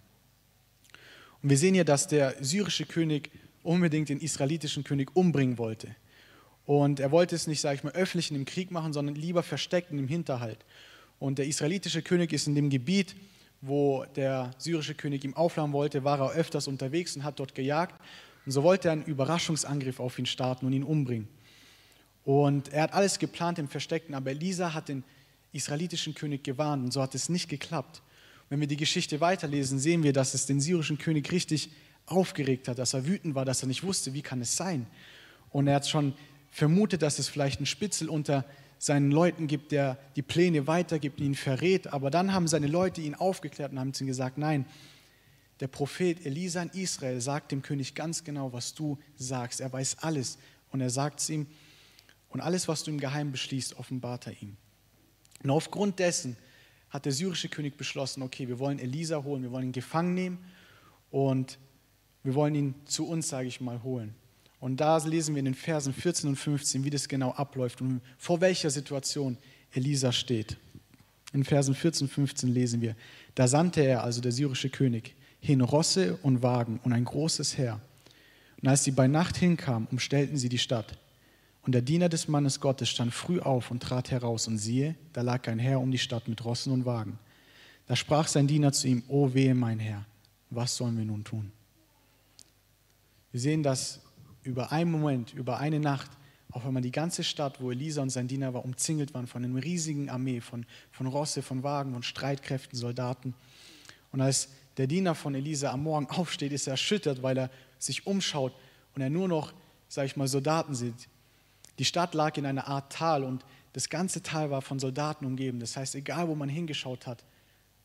Und 1.47 1.51
wir 1.51 1.57
sehen 1.57 1.75
hier, 1.75 1.85
dass 1.85 2.07
der 2.07 2.35
syrische 2.41 2.85
König 2.85 3.31
unbedingt 3.63 4.09
den 4.09 4.19
israelitischen 4.19 4.83
König 4.83 5.15
umbringen 5.15 5.57
wollte. 5.57 5.95
Und 6.65 6.99
er 6.99 7.09
wollte 7.11 7.35
es 7.35 7.47
nicht, 7.47 7.61
sage 7.61 7.75
ich 7.75 7.83
mal, 7.85 7.93
öffentlich 7.93 8.29
in 8.31 8.35
dem 8.35 8.43
Krieg 8.43 8.69
machen, 8.69 8.91
sondern 8.91 9.15
lieber 9.15 9.43
versteckt 9.43 9.89
dem 9.89 10.09
Hinterhalt. 10.09 10.65
Und 11.19 11.37
der 11.37 11.47
israelitische 11.47 12.01
König 12.01 12.33
ist 12.33 12.47
in 12.47 12.55
dem 12.55 12.69
Gebiet, 12.69 13.15
wo 13.61 14.03
der 14.17 14.51
syrische 14.57 14.93
König 14.93 15.23
ihm 15.23 15.35
aufladen 15.35 15.71
wollte, 15.71 16.03
war 16.03 16.19
er 16.19 16.31
öfters 16.31 16.67
unterwegs 16.67 17.15
und 17.15 17.23
hat 17.23 17.39
dort 17.39 17.55
gejagt. 17.55 17.95
Und 18.45 18.51
so 18.51 18.61
wollte 18.63 18.89
er 18.89 18.91
einen 18.91 19.05
Überraschungsangriff 19.05 20.01
auf 20.01 20.19
ihn 20.19 20.25
starten 20.25 20.65
und 20.65 20.73
ihn 20.73 20.83
umbringen. 20.83 21.29
Und 22.25 22.73
er 22.73 22.83
hat 22.83 22.93
alles 22.93 23.19
geplant 23.19 23.57
im 23.57 23.69
Versteckten, 23.69 24.15
aber 24.15 24.31
Elisa 24.31 24.73
hat 24.73 24.89
den 24.89 25.05
israelitischen 25.53 26.13
König 26.13 26.43
gewarnt 26.43 26.83
und 26.83 26.91
so 26.91 27.01
hat 27.01 27.15
es 27.15 27.29
nicht 27.29 27.47
geklappt. 27.47 28.01
Wenn 28.49 28.59
wir 28.59 28.67
die 28.67 28.77
Geschichte 28.77 29.19
weiterlesen, 29.19 29.79
sehen 29.79 30.03
wir, 30.03 30.13
dass 30.13 30.33
es 30.33 30.45
den 30.45 30.61
syrischen 30.61 30.97
König 30.97 31.31
richtig 31.31 31.69
aufgeregt 32.05 32.67
hat, 32.67 32.79
dass 32.79 32.93
er 32.93 33.05
wütend 33.05 33.35
war, 33.35 33.45
dass 33.45 33.61
er 33.61 33.67
nicht 33.67 33.83
wusste, 33.83 34.13
wie 34.13 34.21
kann 34.21 34.41
es 34.41 34.55
sein. 34.55 34.87
Und 35.49 35.67
er 35.67 35.75
hat 35.75 35.87
schon 35.87 36.13
vermutet, 36.49 37.01
dass 37.01 37.19
es 37.19 37.27
vielleicht 37.27 37.59
einen 37.59 37.65
Spitzel 37.65 38.09
unter 38.09 38.45
seinen 38.79 39.11
Leuten 39.11 39.47
gibt, 39.47 39.71
der 39.71 39.97
die 40.15 40.21
Pläne 40.21 40.67
weitergibt, 40.67 41.19
ihn 41.19 41.35
verrät. 41.35 41.87
Aber 41.87 42.09
dann 42.09 42.33
haben 42.33 42.47
seine 42.47 42.67
Leute 42.67 43.01
ihn 43.01 43.15
aufgeklärt 43.15 43.71
und 43.71 43.79
haben 43.79 43.93
zu 43.93 44.03
ihm 44.03 44.07
gesagt, 44.07 44.37
nein, 44.37 44.65
der 45.59 45.67
Prophet 45.67 46.25
Elisa 46.25 46.61
in 46.61 46.69
Israel 46.69 47.19
sagt 47.19 47.51
dem 47.51 47.61
König 47.61 47.95
ganz 47.95 48.23
genau, 48.23 48.53
was 48.53 48.73
du 48.75 48.99
sagst. 49.15 49.59
Er 49.59 49.73
weiß 49.73 49.97
alles. 49.99 50.37
Und 50.71 50.81
er 50.81 50.89
sagt 50.89 51.19
es 51.19 51.29
ihm, 51.29 51.47
und 52.29 52.41
alles, 52.41 52.67
was 52.67 52.83
du 52.83 52.91
im 52.91 52.99
Geheimen 52.99 53.31
beschließt, 53.31 53.77
offenbart 53.77 54.27
er 54.27 54.41
ihm. 54.41 54.57
Und 55.43 55.49
aufgrund 55.49 55.99
dessen 55.99 56.37
hat 56.89 57.05
der 57.05 57.11
syrische 57.11 57.49
König 57.49 57.77
beschlossen, 57.77 58.21
okay, 58.21 58.47
wir 58.47 58.59
wollen 58.59 58.79
Elisa 58.79 59.23
holen, 59.23 59.43
wir 59.43 59.51
wollen 59.51 59.65
ihn 59.65 59.71
gefangen 59.71 60.13
nehmen 60.13 60.37
und 61.11 61.57
wir 62.23 62.35
wollen 62.35 62.55
ihn 62.55 62.75
zu 62.85 63.07
uns, 63.07 63.29
sage 63.29 63.47
ich 63.47 63.61
mal, 63.61 63.83
holen. 63.83 64.13
Und 64.59 64.77
da 64.77 64.97
lesen 64.97 65.35
wir 65.35 65.39
in 65.39 65.45
den 65.45 65.53
Versen 65.53 65.93
14 65.93 66.29
und 66.29 66.35
15, 66.35 66.83
wie 66.83 66.89
das 66.89 67.07
genau 67.07 67.31
abläuft 67.31 67.81
und 67.81 68.01
vor 68.17 68.41
welcher 68.41 68.69
Situation 68.69 69.37
Elisa 69.71 70.11
steht. 70.11 70.57
In 71.33 71.43
Versen 71.43 71.75
14 71.75 72.07
und 72.07 72.13
15 72.13 72.49
lesen 72.49 72.81
wir, 72.81 72.95
da 73.35 73.47
sandte 73.47 73.81
er, 73.81 74.03
also 74.03 74.21
der 74.21 74.31
syrische 74.31 74.69
König, 74.69 75.15
hin 75.39 75.61
Rosse 75.61 76.17
und 76.23 76.41
Wagen 76.41 76.79
und 76.83 76.93
ein 76.93 77.05
großes 77.05 77.57
Heer. 77.57 77.79
Und 78.61 78.67
als 78.67 78.83
sie 78.83 78.91
bei 78.91 79.07
Nacht 79.07 79.37
hinkamen, 79.37 79.87
umstellten 79.91 80.37
sie 80.37 80.49
die 80.49 80.57
Stadt. 80.57 80.97
Und 81.67 81.73
der 81.73 81.81
Diener 81.81 82.07
des 82.07 82.29
Mannes 82.29 82.61
Gottes 82.61 82.87
stand 82.87 83.13
früh 83.13 83.41
auf 83.41 83.71
und 83.71 83.83
trat 83.83 84.09
heraus, 84.09 84.47
und 84.47 84.57
siehe, 84.57 84.95
da 85.11 85.21
lag 85.21 85.49
ein 85.49 85.59
Herr 85.59 85.81
um 85.81 85.91
die 85.91 85.97
Stadt 85.97 86.29
mit 86.29 86.45
Rossen 86.45 86.71
und 86.71 86.85
Wagen. 86.85 87.19
Da 87.87 87.97
sprach 87.97 88.29
sein 88.29 88.47
Diener 88.47 88.71
zu 88.71 88.87
ihm, 88.87 89.03
O 89.09 89.33
wehe, 89.33 89.53
mein 89.53 89.77
Herr, 89.77 90.05
was 90.49 90.77
sollen 90.77 90.97
wir 90.97 91.03
nun 91.03 91.25
tun? 91.25 91.51
Wir 93.33 93.41
sehen, 93.41 93.63
dass 93.63 93.99
über 94.43 94.71
einen 94.71 94.89
Moment, 94.91 95.33
über 95.33 95.59
eine 95.59 95.81
Nacht, 95.81 96.09
auch 96.53 96.63
wenn 96.63 96.73
man 96.73 96.83
die 96.83 96.91
ganze 96.91 97.25
Stadt, 97.25 97.59
wo 97.59 97.69
Elisa 97.69 98.01
und 98.01 98.11
sein 98.11 98.29
Diener 98.29 98.53
war, 98.53 98.63
umzingelt 98.63 99.13
waren 99.13 99.27
von 99.27 99.43
einer 99.43 99.61
riesigen 99.61 100.09
Armee, 100.09 100.39
von, 100.39 100.65
von 100.91 101.05
Rosse, 101.07 101.41
von 101.41 101.63
Wagen, 101.63 101.91
von 101.91 102.01
Streitkräften, 102.03 102.79
Soldaten. 102.79 103.33
Und 104.13 104.21
als 104.21 104.47
der 104.77 104.87
Diener 104.87 105.15
von 105.15 105.35
Elisa 105.35 105.71
am 105.71 105.83
Morgen 105.83 106.07
aufsteht, 106.09 106.53
ist 106.53 106.67
er 106.67 106.71
erschüttert, 106.71 107.23
weil 107.23 107.37
er 107.37 107.51
sich 107.77 108.07
umschaut 108.07 108.53
und 108.95 109.01
er 109.01 109.09
nur 109.09 109.27
noch, 109.27 109.51
sage 109.89 110.05
ich 110.05 110.15
mal, 110.15 110.29
Soldaten 110.29 110.73
sieht. 110.73 111.09
Die 111.79 111.85
Stadt 111.85 112.13
lag 112.13 112.37
in 112.37 112.45
einer 112.45 112.67
Art 112.67 112.91
Tal 112.91 113.23
und 113.23 113.45
das 113.73 113.89
ganze 113.89 114.23
Tal 114.23 114.49
war 114.49 114.61
von 114.61 114.79
Soldaten 114.79 115.25
umgeben. 115.25 115.59
Das 115.59 115.77
heißt, 115.77 115.95
egal 115.95 116.27
wo 116.27 116.35
man 116.35 116.49
hingeschaut 116.49 117.05
hat, 117.05 117.23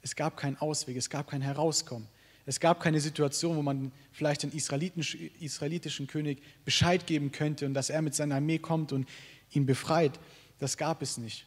es 0.01 0.17
gab 0.17 0.37
keinen 0.37 0.57
Ausweg, 0.57 0.97
es 0.97 1.11
gab 1.11 1.29
kein 1.29 1.43
Herauskommen. 1.43 2.09
Es 2.45 2.59
gab 2.59 2.81
keine 2.81 3.01
Situation, 3.01 3.57
wo 3.57 3.63
man 3.63 3.93
vielleicht 4.11 4.43
den 4.43 4.51
israelitischen 4.51 6.07
König 6.09 6.43
Bescheid 6.65 7.07
geben 7.07 7.31
könnte 7.31 7.67
und 7.67 7.75
dass 7.75 7.89
er 7.89 8.03
mit 8.03 8.15
seiner 8.15 8.37
Armee 8.37 8.59
kommt 8.59 8.93
und 8.93 9.09
ihn 9.53 9.65
befreit. 9.65 10.19
Das 10.59 10.77
gab 10.77 11.03
es 11.03 11.19
nicht. 11.19 11.47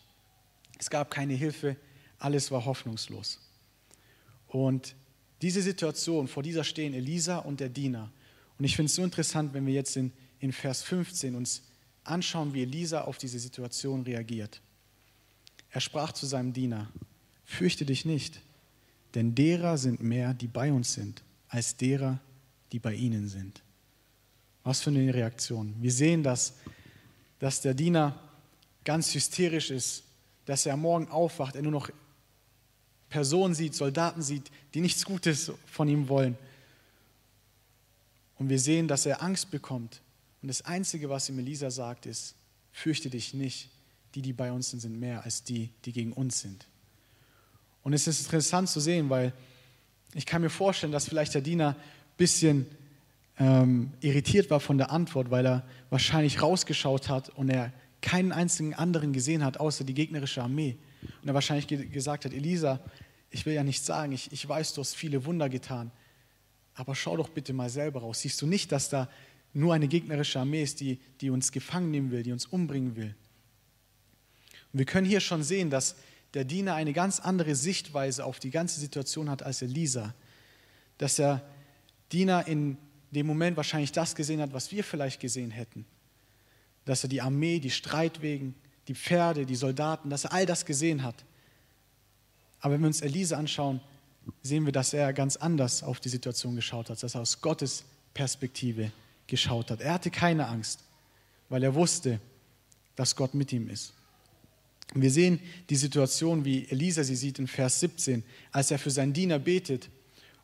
Es 0.80 0.90
gab 0.90 1.12
keine 1.12 1.34
Hilfe, 1.34 1.76
alles 2.18 2.50
war 2.52 2.64
hoffnungslos. 2.64 3.40
Und 4.48 4.96
diese 5.42 5.62
Situation, 5.62 6.28
vor 6.28 6.44
dieser 6.44 6.64
stehen 6.64 6.94
Elisa 6.94 7.40
und 7.40 7.60
der 7.60 7.70
Diener. 7.70 8.12
Und 8.58 8.64
ich 8.64 8.76
finde 8.76 8.88
es 8.88 8.96
so 8.96 9.04
interessant, 9.04 9.54
wenn 9.54 9.66
wir 9.66 9.74
jetzt 9.74 9.98
in, 9.98 10.14
in 10.40 10.54
Vers 10.54 10.82
15 10.84 11.36
uns 11.36 11.64
anschauen, 12.06 12.54
wie 12.54 12.64
Elisa 12.64 13.02
auf 13.02 13.18
diese 13.18 13.40
Situation 13.40 14.04
reagiert. 14.04 14.62
Er 15.70 15.82
sprach 15.82 16.14
zu 16.14 16.26
seinem 16.26 16.54
Diener, 16.54 16.90
fürchte 17.44 17.86
dich 17.86 18.06
nicht, 18.06 18.42
denn 19.14 19.36
derer 19.36 19.78
sind 19.78 20.02
mehr, 20.02 20.34
die 20.34 20.48
bei 20.48 20.72
uns 20.72 20.94
sind, 20.94 21.24
als 21.50 21.78
derer, 21.78 22.20
die 22.72 22.80
bei 22.80 22.94
ihnen 22.94 23.28
sind. 23.28 23.62
Was 24.64 24.82
für 24.82 24.90
eine 24.90 25.14
Reaktion. 25.14 25.76
Wir 25.80 25.92
sehen, 25.92 26.24
dass, 26.24 26.56
dass 27.40 27.62
der 27.62 27.74
Diener 27.74 28.20
ganz 28.84 29.14
hysterisch 29.14 29.72
ist, 29.72 30.04
dass 30.46 30.66
er 30.66 30.74
am 30.74 30.82
Morgen 30.82 31.08
aufwacht, 31.08 31.56
er 31.56 31.62
nur 31.62 31.72
noch 31.72 31.90
Personen 33.10 33.54
sieht, 33.54 33.76
Soldaten 33.76 34.22
sieht, 34.22 34.52
die 34.74 34.82
nichts 34.82 35.06
Gutes 35.06 35.52
von 35.66 35.88
ihm 35.88 36.08
wollen. 36.10 36.38
Und 38.38 38.50
wir 38.50 38.60
sehen, 38.60 38.88
dass 38.88 39.06
er 39.06 39.22
Angst 39.22 39.52
bekommt. 39.52 40.02
Und 40.46 40.50
das 40.50 40.62
Einzige, 40.62 41.10
was 41.10 41.28
ihm 41.28 41.40
Elisa 41.40 41.72
sagt, 41.72 42.06
ist, 42.06 42.36
fürchte 42.72 43.10
dich 43.10 43.34
nicht, 43.34 43.72
die, 44.14 44.22
die 44.22 44.32
bei 44.32 44.52
uns 44.52 44.70
sind, 44.70 44.80
sind 44.80 45.00
mehr 45.00 45.24
als 45.24 45.44
die, 45.44 45.72
die 45.86 45.92
gegen 45.92 46.14
uns 46.14 46.40
sind. 46.40 46.68
Und 47.82 47.94
es 47.94 48.06
ist 48.06 48.22
interessant 48.22 48.70
zu 48.70 48.80
sehen, 48.80 49.10
weil 49.10 49.34
ich 50.14 50.28
kann 50.28 50.44
mir 50.44 50.52
vorstellen, 50.52 50.92
dass 50.92 51.10
vielleicht 51.10 51.34
der 51.34 51.42
Diener 51.42 51.70
ein 51.70 51.76
bisschen 52.18 52.68
ähm, 53.40 53.94
irritiert 54.02 54.52
war 54.52 54.60
von 54.60 54.78
der 54.78 54.92
Antwort, 54.92 55.32
weil 55.32 55.48
er 55.48 55.68
wahrscheinlich 55.90 56.44
rausgeschaut 56.44 57.10
hat 57.10 57.30
und 57.30 57.50
er 57.50 57.74
keinen 58.02 58.32
einzigen 58.32 58.76
anderen 58.76 59.14
gesehen 59.14 59.44
hat, 59.44 59.60
außer 59.60 59.84
die 59.84 59.96
gegnerische 59.96 60.44
Armee. 60.44 60.78
Und 61.24 61.28
er 61.28 61.34
wahrscheinlich 61.34 61.66
ge 61.66 61.88
gesagt 61.88 62.24
hat, 62.24 62.34
Elisa, 62.34 62.80
ich 63.32 63.48
will 63.48 63.56
ja 63.56 63.64
nicht 63.64 63.84
sagen, 63.84 64.12
ich, 64.12 64.32
ich 64.32 64.48
weiß, 64.48 64.76
du 64.76 64.82
hast 64.82 64.94
viele 64.94 65.26
Wunder 65.26 65.50
getan, 65.50 65.90
aber 66.76 66.94
schau 66.94 67.18
doch 67.18 67.30
bitte 67.30 67.52
mal 67.52 67.72
selber 67.72 68.02
raus. 68.02 68.20
Siehst 68.22 68.40
du 68.44 68.46
nicht, 68.46 68.72
dass 68.72 68.90
da 68.90 69.10
nur 69.56 69.74
eine 69.74 69.88
gegnerische 69.88 70.40
Armee 70.40 70.62
ist, 70.62 70.82
die, 70.82 71.00
die 71.22 71.30
uns 71.30 71.52
gefangen 71.52 71.90
nehmen 71.90 72.12
will, 72.12 72.24
die 72.24 72.32
uns 72.32 72.46
umbringen 72.46 72.96
will? 72.96 73.16
Und 74.74 74.80
wir 74.80 74.86
können 74.86 75.08
hier 75.08 75.22
schon 75.22 75.44
sehen, 75.44 75.70
dass 75.70 75.96
der 76.34 76.44
Diener 76.44 76.76
eine 76.76 76.92
ganz 76.92 77.22
andere 77.22 77.56
Sichtweise 77.56 78.26
auf 78.26 78.40
die 78.40 78.52
ganze 78.52 78.80
Situation 78.82 79.30
hat 79.30 79.42
als 79.42 79.62
Elisa. 79.62 80.14
Dass 80.98 81.16
der 81.16 81.42
Diener 82.12 82.46
in 82.48 82.78
dem 83.12 83.26
Moment 83.26 83.56
wahrscheinlich 83.56 83.94
das 83.94 84.16
gesehen 84.16 84.42
hat, 84.42 84.52
was 84.52 84.72
wir 84.74 84.84
vielleicht 84.84 85.22
gesehen 85.22 85.52
hätten. 85.52 85.86
Dass 86.84 87.04
er 87.04 87.10
die 87.10 87.22
Armee, 87.22 87.60
die 87.60 87.72
Streitwegen, 87.72 88.54
die 88.90 88.96
Pferde, 88.96 89.46
die 89.46 89.56
Soldaten, 89.56 90.10
dass 90.10 90.26
er 90.26 90.34
all 90.34 90.46
das 90.46 90.66
gesehen 90.66 91.04
hat. 91.04 91.24
Aber 92.60 92.74
wenn 92.74 92.82
wir 92.82 92.88
uns 92.88 93.00
Elisa 93.00 93.38
anschauen, 93.38 93.80
sehen 94.42 94.66
wir, 94.66 94.74
dass 94.74 94.94
er 94.94 95.14
ganz 95.14 95.38
anders 95.38 95.84
auf 95.84 96.02
die 96.02 96.10
Situation 96.10 96.56
geschaut 96.56 96.90
hat, 96.90 97.02
dass 97.02 97.16
er 97.16 97.22
aus 97.22 97.40
Gottes 97.40 97.86
Perspektive 98.14 98.92
geschaut 99.28 99.72
hat. 99.72 99.82
Er 99.82 99.94
hatte 99.94 100.12
keine 100.12 100.48
Angst, 100.48 100.80
weil 101.50 101.64
er 101.64 101.76
wusste, 101.76 102.20
dass 102.96 103.16
Gott 103.16 103.34
mit 103.34 103.52
ihm 103.52 103.70
ist. 103.70 103.94
Wir 104.94 105.12
sehen 105.12 105.40
die 105.70 105.76
Situation, 105.76 106.46
wie 106.46 106.68
Elisa 106.70 107.04
sie 107.04 107.16
sieht 107.16 107.40
in 107.40 107.48
Vers 107.48 107.80
17, 107.80 108.24
als 108.52 108.72
er 108.72 108.80
für 108.80 108.92
seinen 108.92 109.14
Diener 109.14 109.40
betet 109.40 109.90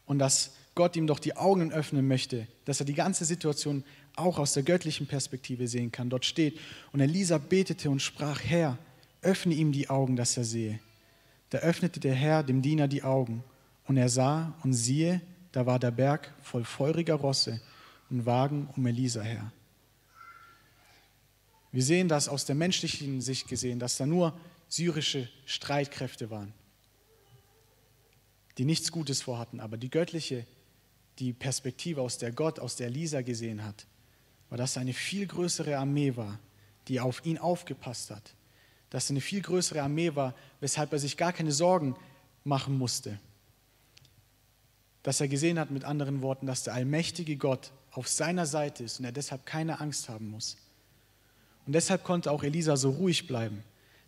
und 0.05 0.19
dass 0.19 0.51
Gott 0.73 0.95
ihm 0.95 1.07
doch 1.07 1.19
die 1.19 1.35
Augen 1.35 1.71
öffnen 1.71 2.07
möchte, 2.07 2.47
dass 2.65 2.79
er 2.79 2.85
die 2.85 2.93
ganze 2.93 3.25
Situation 3.25 3.83
auch 4.15 4.39
aus 4.39 4.53
der 4.53 4.63
göttlichen 4.63 5.07
Perspektive 5.07 5.67
sehen 5.67 5.91
kann. 5.91 6.09
Dort 6.09 6.25
steht, 6.25 6.59
und 6.91 6.99
Elisa 6.99 7.37
betete 7.37 7.89
und 7.89 8.01
sprach, 8.01 8.41
Herr, 8.43 8.77
öffne 9.21 9.53
ihm 9.53 9.71
die 9.71 9.89
Augen, 9.89 10.15
dass 10.15 10.35
er 10.37 10.43
sehe. 10.43 10.79
Da 11.49 11.59
öffnete 11.59 11.99
der 11.99 12.15
Herr 12.15 12.43
dem 12.43 12.61
Diener 12.61 12.87
die 12.87 13.03
Augen, 13.03 13.43
und 13.85 13.97
er 13.97 14.09
sah, 14.09 14.53
und 14.63 14.73
siehe, 14.73 15.21
da 15.51 15.65
war 15.65 15.79
der 15.79 15.91
Berg 15.91 16.33
voll 16.41 16.63
feuriger 16.63 17.15
Rosse 17.15 17.59
und 18.11 18.25
Wagen 18.25 18.69
um 18.75 18.85
Elisa 18.85 19.21
her. 19.21 19.51
Wir 21.71 21.83
sehen 21.83 22.09
das 22.09 22.27
aus 22.27 22.45
der 22.45 22.55
menschlichen 22.55 23.21
Sicht 23.21 23.47
gesehen, 23.47 23.79
dass 23.79 23.97
da 23.97 24.05
nur 24.05 24.37
syrische 24.67 25.29
Streitkräfte 25.45 26.29
waren, 26.29 26.53
die 28.57 28.65
nichts 28.65 28.91
Gutes 28.91 29.21
vorhatten. 29.21 29.61
Aber 29.61 29.77
die 29.77 29.89
göttliche, 29.89 30.45
die 31.19 31.31
Perspektive, 31.31 32.01
aus 32.01 32.17
der 32.17 32.33
Gott, 32.33 32.59
aus 32.59 32.75
der 32.75 32.89
Lisa 32.89 33.21
gesehen 33.21 33.63
hat, 33.63 33.87
war, 34.49 34.57
dass 34.57 34.77
eine 34.77 34.93
viel 34.93 35.25
größere 35.25 35.77
Armee 35.77 36.15
war, 36.17 36.39
die 36.89 36.99
auf 36.99 37.25
ihn 37.25 37.37
aufgepasst 37.37 38.11
hat. 38.11 38.35
Dass 38.89 39.09
eine 39.09 39.21
viel 39.21 39.41
größere 39.41 39.81
Armee 39.81 40.13
war, 40.15 40.35
weshalb 40.59 40.91
er 40.91 40.99
sich 40.99 41.15
gar 41.15 41.31
keine 41.31 41.53
Sorgen 41.53 41.95
machen 42.43 42.77
musste. 42.77 43.17
Dass 45.03 45.21
er 45.21 45.29
gesehen 45.29 45.57
hat, 45.57 45.71
mit 45.71 45.85
anderen 45.85 46.21
Worten, 46.21 46.47
dass 46.47 46.63
der 46.63 46.73
allmächtige 46.73 47.37
Gott 47.37 47.71
auf 47.91 48.07
seiner 48.07 48.45
Seite 48.45 48.83
ist 48.83 48.99
und 48.99 49.05
er 49.05 49.11
deshalb 49.11 49.45
keine 49.45 49.79
Angst 49.79 50.09
haben 50.09 50.29
muss. 50.29 50.57
Und 51.65 51.73
deshalb 51.73 52.03
konnte 52.03 52.31
auch 52.31 52.43
Elisa 52.43 52.77
so 52.77 52.91
ruhig 52.91 53.27
bleiben. 53.27 53.63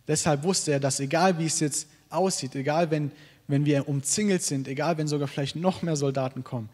Deshalb 0.08 0.42
wusste 0.42 0.72
er, 0.72 0.80
dass 0.80 1.00
egal 1.00 1.38
wie 1.38 1.46
es 1.46 1.60
jetzt 1.60 1.86
aussieht, 2.10 2.54
egal 2.54 2.90
wenn, 2.90 3.10
wenn 3.46 3.64
wir 3.64 3.88
umzingelt 3.88 4.42
sind, 4.42 4.68
egal 4.68 4.98
wenn 4.98 5.08
sogar 5.08 5.28
vielleicht 5.28 5.56
noch 5.56 5.82
mehr 5.82 5.96
Soldaten 5.96 6.44
kommen, 6.44 6.68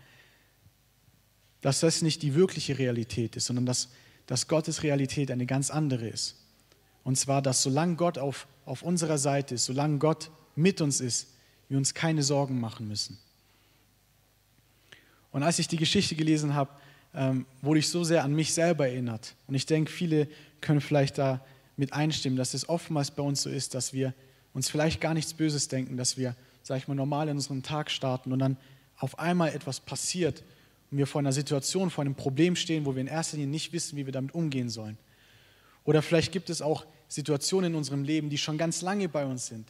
dass 1.61 1.81
das 1.81 2.03
nicht 2.03 2.23
die 2.23 2.35
wirkliche 2.35 2.79
Realität 2.79 3.37
ist, 3.37 3.47
sondern 3.47 3.67
dass, 3.67 3.89
dass 4.27 4.49
Gottes 4.49 4.83
Realität 4.83 5.31
eine 5.31 5.47
ganz 5.47 5.71
andere 5.71 6.09
ist. 6.09 6.37
Und 7.05 7.17
zwar, 7.17 7.43
dass 7.43 7.63
solange 7.63 7.97
Gott 7.97 8.19
auf, 8.19 8.47
auf 8.65 8.83
unserer 8.83 9.19
Seite 9.19 9.55
ist, 9.55 9.67
solange 9.67 9.99
Gott 9.99 10.31
mit 10.57 10.81
uns 10.81 11.01
ist, 11.01 11.29
wir 11.69 11.79
uns 11.79 11.95
keine 11.95 12.23
Sorgen 12.23 12.61
machen 12.61 12.89
müssen. 12.89 13.19
Und 15.33 15.43
als 15.43 15.59
ich 15.59 15.69
die 15.69 15.77
Geschichte 15.77 16.17
gelesen 16.17 16.55
habe, 16.55 16.71
ähm, 17.15 17.47
wurde 17.63 17.81
ich 17.81 17.89
so 17.89 18.05
sehr 18.05 18.25
an 18.25 18.35
mich 18.35 18.55
selber 18.55 18.89
erinnert. 18.89 19.35
Und 19.47 19.55
ich 19.55 19.67
denke, 19.67 19.91
viele 19.91 20.29
können 20.61 20.81
vielleicht 20.81 21.19
da 21.19 21.45
mit 21.77 21.93
einstimmen, 21.93 22.37
dass 22.37 22.55
es 22.55 22.69
oftmals 22.69 23.11
bei 23.11 23.23
uns 23.23 23.43
so 23.43 23.51
ist, 23.51 23.75
dass 23.75 23.93
wir 23.93 24.15
uns 24.53 24.69
vielleicht 24.69 25.01
gar 25.01 25.15
nichts 25.15 25.35
Böses 25.35 25.69
denken, 25.69 25.97
dass 25.97 26.17
wir, 26.17 26.37
sag 26.63 26.79
ich 26.79 26.89
mal, 26.89 26.95
normal 26.95 27.29
in 27.29 27.37
unseren 27.37 27.63
Tag 27.63 27.91
starten 27.91 28.33
und 28.33 28.39
dann 28.39 28.57
auf 28.99 29.19
einmal 29.19 29.55
etwas 29.55 29.81
passiert 29.81 30.43
und 30.91 30.99
wir 30.99 31.07
vor 31.07 31.21
einer 31.21 31.33
Situation, 31.33 31.91
vor 31.91 32.03
einem 32.03 32.15
Problem 32.15 32.57
stehen, 32.57 32.85
wo 32.85 32.95
wir 32.95 33.01
in 33.01 33.07
erster 33.07 33.37
Linie 33.37 33.51
nicht 33.51 33.73
wissen, 33.73 33.97
wie 33.97 34.07
wir 34.07 34.13
damit 34.13 34.35
umgehen 34.35 34.69
sollen. 34.69 34.99
Oder 35.85 36.03
vielleicht 36.03 36.33
gibt 36.33 36.51
es 36.51 36.61
auch 36.61 36.85
Situationen 37.09 37.73
in 37.73 37.77
unserem 37.79 38.05
Leben, 38.05 38.29
die 38.29 38.39
schon 38.39 38.59
ganz 38.59 38.83
lange 38.83 39.09
bei 39.09 39.25
uns 39.25 39.47
sind, 39.47 39.67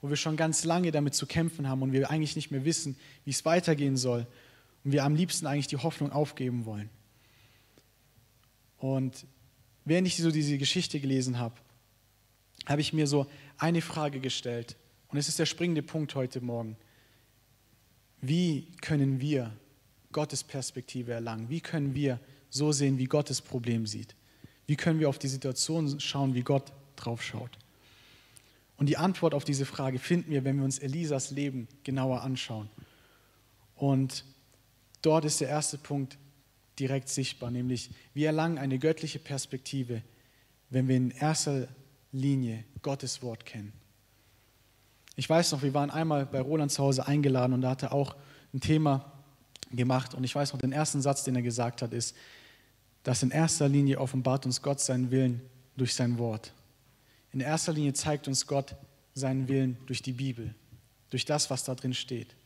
wo 0.00 0.08
wir 0.08 0.16
schon 0.16 0.36
ganz 0.36 0.64
lange 0.64 0.92
damit 0.92 1.14
zu 1.14 1.26
kämpfen 1.26 1.68
haben 1.68 1.82
und 1.82 1.92
wir 1.92 2.10
eigentlich 2.10 2.36
nicht 2.36 2.50
mehr 2.50 2.64
wissen, 2.64 2.96
wie 3.24 3.30
es 3.30 3.44
weitergehen 3.44 3.96
soll 3.96 4.26
und 4.84 4.92
wir 4.92 5.04
am 5.04 5.14
liebsten 5.14 5.46
eigentlich 5.46 5.66
die 5.66 5.76
Hoffnung 5.76 6.12
aufgeben 6.12 6.64
wollen. 6.64 6.90
Und 8.78 9.26
während 9.84 10.06
ich 10.06 10.16
so 10.16 10.30
diese 10.30 10.58
Geschichte 10.58 11.00
gelesen 11.00 11.38
habe, 11.38 11.54
habe 12.66 12.80
ich 12.80 12.92
mir 12.92 13.06
so 13.06 13.26
eine 13.56 13.80
Frage 13.82 14.20
gestellt. 14.20 14.76
Und 15.08 15.18
es 15.18 15.28
ist 15.28 15.38
der 15.38 15.46
springende 15.46 15.82
Punkt 15.82 16.14
heute 16.14 16.40
Morgen. 16.40 16.76
Wie 18.20 18.68
können 18.80 19.20
wir 19.20 19.52
Gottes 20.12 20.44
Perspektive 20.44 21.12
erlangen? 21.12 21.48
Wie 21.48 21.60
können 21.60 21.94
wir 21.94 22.20
so 22.50 22.72
sehen, 22.72 22.98
wie 22.98 23.06
Gott 23.06 23.30
das 23.30 23.40
Problem 23.40 23.86
sieht? 23.86 24.14
Wie 24.66 24.76
können 24.76 25.00
wir 25.00 25.08
auf 25.08 25.18
die 25.18 25.28
Situation 25.28 25.98
schauen, 26.00 26.34
wie 26.34 26.42
Gott 26.42 26.72
drauf 26.96 27.22
schaut? 27.22 27.58
Und 28.76 28.86
die 28.86 28.96
Antwort 28.96 29.34
auf 29.34 29.44
diese 29.44 29.66
Frage 29.66 29.98
finden 29.98 30.30
wir, 30.30 30.44
wenn 30.44 30.56
wir 30.56 30.64
uns 30.64 30.78
Elisas 30.78 31.30
Leben 31.30 31.68
genauer 31.82 32.22
anschauen. 32.22 32.68
Und 33.74 34.24
dort 35.08 35.24
ist 35.24 35.40
der 35.40 35.48
erste 35.48 35.78
Punkt 35.78 36.18
direkt 36.78 37.08
sichtbar, 37.08 37.50
nämlich 37.50 37.90
wir 38.12 38.26
erlangen 38.26 38.58
eine 38.58 38.78
göttliche 38.78 39.18
Perspektive, 39.18 40.02
wenn 40.68 40.86
wir 40.86 40.96
in 40.96 41.10
erster 41.12 41.66
Linie 42.12 42.64
Gottes 42.82 43.22
Wort 43.22 43.46
kennen. 43.46 43.72
Ich 45.16 45.28
weiß 45.28 45.52
noch, 45.52 45.62
wir 45.62 45.72
waren 45.72 45.90
einmal 45.90 46.26
bei 46.26 46.42
Roland 46.42 46.70
zu 46.70 46.82
Hause 46.82 47.06
eingeladen 47.06 47.54
und 47.54 47.62
da 47.62 47.70
hat 47.70 47.84
er 47.84 47.92
auch 47.92 48.16
ein 48.52 48.60
Thema 48.60 49.10
gemacht 49.70 50.14
und 50.14 50.24
ich 50.24 50.34
weiß 50.34 50.52
noch, 50.52 50.60
den 50.60 50.72
ersten 50.72 51.00
Satz, 51.00 51.24
den 51.24 51.36
er 51.36 51.42
gesagt 51.42 51.80
hat, 51.80 51.94
ist, 51.94 52.14
dass 53.02 53.22
in 53.22 53.30
erster 53.30 53.66
Linie 53.66 53.98
offenbart 53.98 54.44
uns 54.44 54.60
Gott 54.60 54.78
seinen 54.78 55.10
Willen 55.10 55.40
durch 55.78 55.94
sein 55.94 56.18
Wort. 56.18 56.52
In 57.32 57.40
erster 57.40 57.72
Linie 57.72 57.94
zeigt 57.94 58.28
uns 58.28 58.46
Gott 58.46 58.76
seinen 59.14 59.48
Willen 59.48 59.78
durch 59.86 60.02
die 60.02 60.12
Bibel, 60.12 60.54
durch 61.08 61.24
das, 61.24 61.48
was 61.48 61.64
da 61.64 61.74
drin 61.74 61.94
steht. 61.94 62.36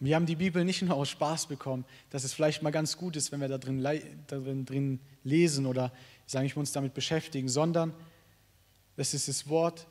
Wir 0.00 0.16
haben 0.16 0.26
die 0.26 0.36
Bibel 0.36 0.64
nicht 0.64 0.82
nur 0.82 0.96
aus 0.96 1.08
Spaß 1.10 1.46
bekommen, 1.46 1.84
dass 2.10 2.24
es 2.24 2.32
vielleicht 2.32 2.62
mal 2.62 2.70
ganz 2.70 2.96
gut 2.96 3.16
ist, 3.16 3.32
wenn 3.32 3.40
wir 3.40 3.48
da 3.48 3.58
drin, 3.58 3.82
da 4.26 4.38
drin 4.38 5.00
lesen 5.22 5.66
oder 5.66 5.92
sagen 6.26 6.46
ich 6.46 6.56
uns 6.56 6.72
damit 6.72 6.94
beschäftigen, 6.94 7.48
sondern 7.48 7.94
das 8.96 9.14
ist 9.14 9.28
das 9.28 9.48
Wort, 9.48 9.86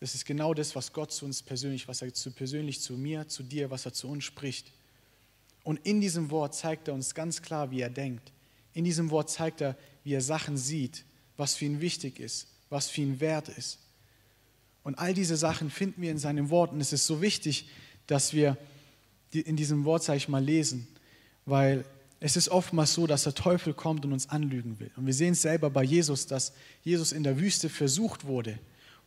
das 0.00 0.14
ist 0.14 0.24
genau 0.24 0.54
das, 0.54 0.74
was 0.74 0.92
Gott 0.92 1.12
zu 1.12 1.26
uns 1.26 1.42
persönlich, 1.42 1.86
was 1.86 2.02
er 2.02 2.12
zu, 2.12 2.32
persönlich 2.32 2.80
zu 2.80 2.94
mir, 2.94 3.28
zu 3.28 3.42
dir, 3.42 3.70
was 3.70 3.86
er 3.86 3.92
zu 3.92 4.08
uns 4.08 4.24
spricht. 4.24 4.72
Und 5.62 5.78
in 5.86 6.00
diesem 6.00 6.30
Wort 6.30 6.54
zeigt 6.54 6.88
er 6.88 6.94
uns 6.94 7.14
ganz 7.14 7.42
klar, 7.42 7.70
wie 7.70 7.82
er 7.82 7.90
denkt. 7.90 8.32
In 8.72 8.84
diesem 8.84 9.10
Wort 9.10 9.30
zeigt 9.30 9.60
er, 9.60 9.76
wie 10.04 10.14
er 10.14 10.22
Sachen 10.22 10.56
sieht, 10.56 11.04
was 11.36 11.54
für 11.54 11.66
ihn 11.66 11.80
wichtig 11.80 12.18
ist, 12.18 12.48
was 12.70 12.88
für 12.88 13.02
ihn 13.02 13.20
wert 13.20 13.48
ist. 13.48 13.78
Und 14.82 14.98
all 14.98 15.12
diese 15.12 15.36
Sachen 15.36 15.70
finden 15.70 16.00
wir 16.00 16.10
in 16.10 16.18
seinem 16.18 16.48
Wort. 16.48 16.72
Und 16.72 16.80
es 16.80 16.92
ist 16.92 17.06
so 17.06 17.20
wichtig, 17.20 17.68
dass 18.06 18.32
wir 18.32 18.56
in 19.32 19.56
diesem 19.56 19.84
Wort, 19.84 20.02
sage 20.02 20.18
ich 20.18 20.28
mal, 20.28 20.42
lesen, 20.42 20.86
weil 21.46 21.84
es 22.20 22.36
ist 22.36 22.50
oftmals 22.50 22.92
so, 22.92 23.06
dass 23.06 23.24
der 23.24 23.34
Teufel 23.34 23.72
kommt 23.72 24.04
und 24.04 24.12
uns 24.12 24.28
anlügen 24.28 24.78
will. 24.78 24.90
Und 24.96 25.06
wir 25.06 25.14
sehen 25.14 25.32
es 25.32 25.42
selber 25.42 25.70
bei 25.70 25.82
Jesus, 25.82 26.26
dass 26.26 26.52
Jesus 26.82 27.12
in 27.12 27.22
der 27.22 27.40
Wüste 27.40 27.68
versucht 27.68 28.26
wurde 28.26 28.58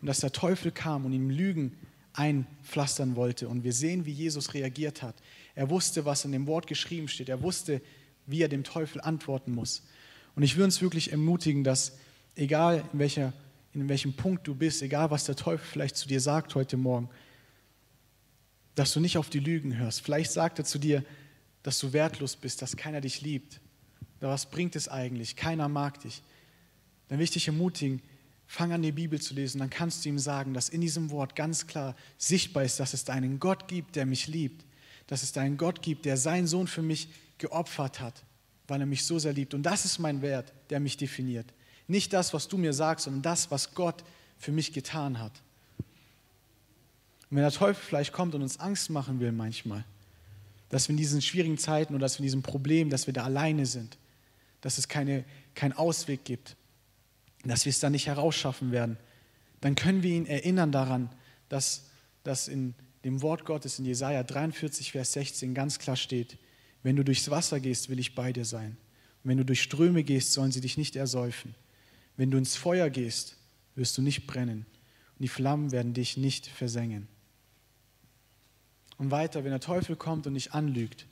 und 0.02 0.08
dass 0.08 0.20
der 0.20 0.32
Teufel 0.32 0.72
kam 0.72 1.06
und 1.06 1.14
ihm 1.14 1.30
Lügen 1.30 1.78
einpflastern 2.14 3.16
wollte. 3.16 3.48
Und 3.48 3.64
wir 3.64 3.74
sehen, 3.74 4.06
wie 4.06 4.12
Jesus 4.12 4.54
reagiert 4.54 5.02
hat. 5.04 5.16
Er 5.56 5.70
wusste, 5.70 6.06
was 6.06 6.26
in 6.26 6.32
dem 6.32 6.48
Wort 6.48 6.66
geschrieben 6.68 7.08
steht. 7.08 7.30
Er 7.30 7.42
wusste, 7.42 7.82
wie 8.26 8.42
er 8.42 8.50
dem 8.50 8.64
Teufel 8.64 9.02
antworten 9.02 9.54
muss. 9.54 9.84
Und 10.36 10.44
ich 10.44 10.58
will 10.58 10.64
uns 10.64 10.82
wirklich 10.82 11.12
ermutigen, 11.12 11.64
dass 11.64 11.98
egal 12.36 12.84
in, 12.94 13.00
welcher, 13.00 13.34
in 13.74 13.88
welchem 13.90 14.14
Punkt 14.14 14.48
du 14.48 14.56
bist, 14.56 14.82
egal 14.82 15.12
was 15.12 15.26
der 15.26 15.36
Teufel 15.36 15.66
vielleicht 15.66 15.98
zu 15.98 16.08
dir 16.08 16.20
sagt 16.20 16.56
heute 16.56 16.78
Morgen, 16.78 17.10
dass 18.76 18.94
du 18.94 19.00
nicht 19.00 19.18
auf 19.18 19.30
die 19.30 19.40
Lügen 19.40 19.78
hörst. 19.78 20.02
Vielleicht 20.02 20.32
sagt 20.32 20.60
er 20.60 20.66
zu 20.66 20.80
dir, 20.80 21.04
dass 21.62 21.80
du 21.80 21.94
wertlos 21.94 22.36
bist, 22.36 22.62
dass 22.62 22.76
keiner 22.76 23.02
dich 23.02 23.22
liebt. 23.22 23.60
Aber 24.20 24.32
was 24.32 24.50
bringt 24.50 24.76
es 24.76 24.88
eigentlich? 24.88 25.36
Keiner 25.36 25.68
mag 25.70 26.00
dich. 26.02 26.22
Dann 27.08 27.20
will 27.20 27.26
ich 27.26 27.32
dich 27.32 27.48
ermutigen, 27.48 28.02
fang 28.48 28.72
an, 28.72 28.82
die 28.82 28.92
Bibel 28.92 29.20
zu 29.20 29.34
lesen. 29.34 29.60
Dann 29.60 29.70
kannst 29.70 30.04
du 30.04 30.10
ihm 30.10 30.20
sagen, 30.20 30.54
dass 30.54 30.70
in 30.70 30.82
diesem 30.82 31.12
Wort 31.12 31.36
ganz 31.36 31.68
klar 31.68 31.96
sichtbar 32.18 32.64
ist, 32.64 32.80
dass 32.80 32.94
es 32.94 33.10
einen 33.10 33.40
Gott 33.40 33.68
gibt, 33.68 33.96
der 33.96 34.06
mich 34.06 34.28
liebt. 34.28 34.66
Dass 35.08 35.24
es 35.24 35.38
einen 35.38 35.58
Gott 35.58 35.82
gibt, 35.82 36.06
der 36.06 36.18
seinen 36.18 36.48
Sohn 36.48 36.68
für 36.68 36.82
mich 36.82 37.10
geopfert 37.38 38.00
hat, 38.00 38.24
weil 38.68 38.80
er 38.80 38.86
mich 38.86 39.06
so 39.06 39.20
sehr 39.20 39.34
liebt. 39.34 39.54
Und 39.54 39.64
das 39.64 39.86
ist 39.86 40.00
mein 40.00 40.22
Wert, 40.22 40.54
der 40.70 40.80
mich 40.80 40.98
definiert. 40.98 41.54
Nicht 41.88 42.14
das, 42.14 42.34
was 42.34 42.48
du 42.48 42.58
mir 42.58 42.74
sagst, 42.74 43.06
sondern 43.06 43.22
das, 43.22 43.52
was 43.52 43.74
Gott 43.74 44.04
für 44.38 44.52
mich 44.52 44.72
getan 44.72 45.20
hat. 45.20 45.34
Und 47.34 47.38
wenn 47.38 47.46
der 47.46 47.52
Teufel 47.52 47.84
vielleicht 47.84 48.14
kommt 48.14 48.36
und 48.36 48.44
uns 48.44 48.60
Angst 48.60 48.92
machen 48.92 49.20
will 49.20 49.32
manchmal, 49.32 49.84
dass 50.70 50.88
wir 50.88 50.94
in 50.94 50.98
diesen 50.98 51.20
schwierigen 51.20 51.58
Zeiten 51.58 51.96
oder 51.96 52.02
dass 52.02 52.18
wir 52.18 52.20
in 52.20 52.26
diesem 52.26 52.44
Problem, 52.44 52.92
dass 52.92 53.08
wir 53.08 53.14
da 53.16 53.24
alleine 53.24 53.66
sind, 53.66 53.98
dass 54.62 54.78
es 54.78 54.88
keine, 54.88 55.26
keinen 55.56 55.74
Ausweg 55.74 56.26
gibt, 56.26 56.56
dass 57.44 57.66
wir 57.66 57.72
es 57.72 57.80
da 57.80 57.90
nicht 57.90 58.06
herausschaffen 58.06 58.72
werden, 58.72 58.98
dann 59.62 59.74
können 59.74 60.04
wir 60.04 60.12
ihn 60.12 60.28
erinnern 60.28 60.72
daran, 60.72 61.10
dass, 61.50 61.86
dass 62.24 62.48
in 62.48 62.76
dem 63.04 63.24
Wort 63.24 63.46
Gottes 63.46 63.80
in 63.80 63.86
Jesaja 63.86 64.22
43, 64.22 64.92
Vers 64.92 65.14
16 65.14 65.56
ganz 65.56 65.80
klar 65.80 65.96
steht: 65.96 66.38
Wenn 66.84 66.98
du 66.98 67.04
durchs 67.04 67.32
Wasser 67.32 67.60
gehst, 67.60 67.90
will 67.90 67.98
ich 67.98 68.14
bei 68.14 68.32
dir 68.32 68.46
sein. 68.46 68.78
Und 69.24 69.32
wenn 69.32 69.40
du 69.40 69.46
durch 69.46 69.64
Ströme 69.64 70.04
gehst, 70.04 70.34
sollen 70.34 70.52
sie 70.52 70.62
dich 70.62 70.78
nicht 70.78 70.96
ersäufen. 70.96 71.56
Wenn 72.16 72.30
du 72.30 72.38
ins 72.38 72.56
Feuer 72.56 72.92
gehst, 72.92 73.38
wirst 73.74 73.98
du 73.98 74.04
nicht 74.04 74.28
brennen. 74.28 74.68
Und 75.18 75.24
die 75.24 75.28
Flammen 75.28 75.72
werden 75.72 75.96
dich 75.96 76.16
nicht 76.16 76.46
versengen. 76.46 77.08
Und 79.04 79.12
weiter, 79.12 79.44
wenn 79.44 79.52
der 79.52 79.60
Teufel 79.60 79.98
kommt 79.98 80.28
und 80.28 80.34
dich 80.34 80.54
anlügt 80.54 81.08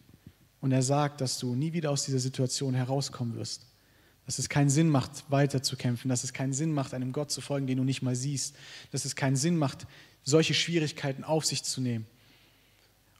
und 0.62 0.72
er 0.72 0.82
sagt, 0.82 1.20
dass 1.20 1.38
du 1.40 1.56
nie 1.56 1.74
wieder 1.74 1.92
aus 1.92 2.06
dieser 2.06 2.20
Situation 2.20 2.74
herauskommen 2.74 3.36
wirst, 3.36 3.66
dass 4.26 4.40
es 4.40 4.48
keinen 4.48 4.70
Sinn 4.70 4.88
macht, 4.88 5.30
weiterzukämpfen, 5.30 6.08
dass 6.08 6.24
es 6.24 6.32
keinen 6.32 6.54
Sinn 6.54 6.72
macht, 6.72 6.94
einem 6.94 7.12
Gott 7.12 7.32
zu 7.32 7.42
folgen, 7.42 7.68
den 7.68 7.80
du 7.80 7.84
nicht 7.84 8.02
mal 8.02 8.16
siehst, 8.16 8.56
dass 8.92 9.04
es 9.04 9.18
keinen 9.18 9.36
Sinn 9.36 9.58
macht, 9.58 9.88
solche 10.24 10.54
Schwierigkeiten 10.54 11.26
auf 11.26 11.46
sich 11.46 11.64
zu 11.64 11.82
nehmen 11.82 12.08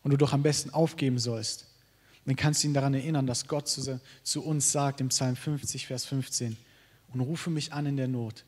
und 0.04 0.12
du 0.12 0.18
doch 0.18 0.32
am 0.32 0.42
besten 0.42 0.70
aufgeben 0.70 1.20
sollst, 1.20 1.68
dann 2.26 2.38
kannst 2.38 2.64
du 2.64 2.70
ihn 2.70 2.74
daran 2.74 2.94
erinnern, 2.94 3.28
dass 3.28 3.50
Gott 3.50 3.68
zu, 3.68 4.00
zu 4.24 4.42
uns 4.42 4.72
sagt 4.72 5.02
im 5.02 5.10
Psalm 5.10 5.36
50, 5.36 5.88
Vers 5.88 6.06
15, 6.06 6.56
und 7.12 7.20
rufe 7.20 7.50
mich 7.50 7.74
an 7.74 7.88
in 7.88 7.98
der 7.98 8.08
Not, 8.08 8.46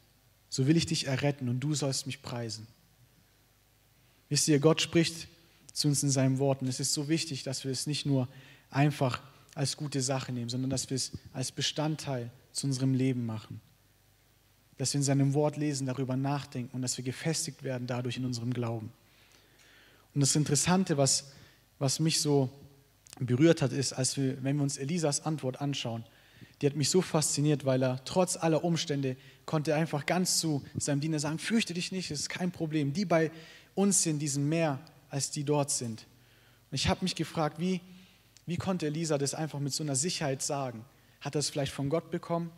so 0.47 0.67
will 0.67 0.77
ich 0.77 0.85
dich 0.85 1.05
erretten 1.05 1.49
und 1.49 1.59
du 1.59 1.75
sollst 1.75 2.05
mich 2.05 2.21
preisen. 2.21 2.65
Wisst 4.29 4.47
ihr, 4.47 4.59
Gott 4.59 4.79
spricht 4.79 5.27
zu 5.73 5.87
uns 5.87 6.03
in 6.03 6.09
seinem 6.09 6.39
Wort. 6.39 6.61
Und 6.61 6.67
es 6.67 6.79
ist 6.79 6.93
so 6.93 7.09
wichtig, 7.09 7.43
dass 7.43 7.63
wir 7.65 7.71
es 7.71 7.87
nicht 7.87 8.05
nur 8.05 8.27
einfach 8.69 9.21
als 9.55 9.75
gute 9.75 10.01
Sache 10.01 10.31
nehmen, 10.31 10.49
sondern 10.49 10.69
dass 10.69 10.89
wir 10.89 10.95
es 10.95 11.11
als 11.33 11.51
Bestandteil 11.51 12.31
zu 12.51 12.67
unserem 12.67 12.93
Leben 12.93 13.25
machen. 13.25 13.59
Dass 14.77 14.93
wir 14.93 14.99
in 14.99 15.03
seinem 15.03 15.33
Wort 15.33 15.57
lesen, 15.57 15.85
darüber 15.85 16.15
nachdenken 16.15 16.75
und 16.75 16.81
dass 16.81 16.97
wir 16.97 17.03
gefestigt 17.03 17.63
werden 17.63 17.87
dadurch 17.87 18.17
in 18.17 18.25
unserem 18.25 18.53
Glauben. 18.53 18.91
Und 20.13 20.21
das 20.21 20.35
Interessante, 20.35 20.97
was, 20.97 21.31
was 21.79 21.99
mich 21.99 22.21
so 22.21 22.49
berührt 23.19 23.61
hat, 23.61 23.71
ist, 23.71 23.93
als 23.93 24.17
wir, 24.17 24.43
wenn 24.43 24.57
wir 24.57 24.63
uns 24.63 24.77
Elisas 24.77 25.25
Antwort 25.25 25.61
anschauen, 25.61 26.03
die 26.61 26.67
hat 26.67 26.75
mich 26.75 26.89
so 26.89 27.01
fasziniert, 27.01 27.65
weil 27.65 27.83
er 27.83 28.03
trotz 28.05 28.37
aller 28.37 28.63
Umstände 28.63 29.17
konnte 29.45 29.75
einfach 29.75 30.05
ganz 30.05 30.39
zu 30.39 30.63
seinem 30.77 31.01
Diener 31.01 31.19
sagen, 31.19 31.39
fürchte 31.39 31.73
dich 31.73 31.91
nicht, 31.91 32.11
es 32.11 32.21
ist 32.21 32.29
kein 32.29 32.51
Problem. 32.51 32.93
Die 32.93 33.05
bei 33.05 33.31
uns 33.75 34.05
in 34.05 34.19
diesem 34.19 34.47
Meer 34.49 34.79
als 35.13 35.29
die 35.29 35.43
dort 35.43 35.69
sind. 35.69 36.07
Und 36.71 36.75
ich 36.75 36.87
habe 36.87 37.05
mich 37.05 37.13
gefragt, 37.15 37.59
wie, 37.59 37.81
wie 38.47 38.57
konnte 38.57 38.87
Elisa 38.87 39.19
das 39.19 39.35
einfach 39.35 39.59
mit 39.59 39.71
so 39.71 39.83
einer 39.83 39.95
Sicherheit 39.95 40.41
sagen? 40.41 40.83
Hat 41.21 41.35
er 41.35 41.39
es 41.39 41.49
vielleicht 41.51 41.71
von 41.71 41.87
Gott 41.87 42.09
bekommen? 42.09 42.51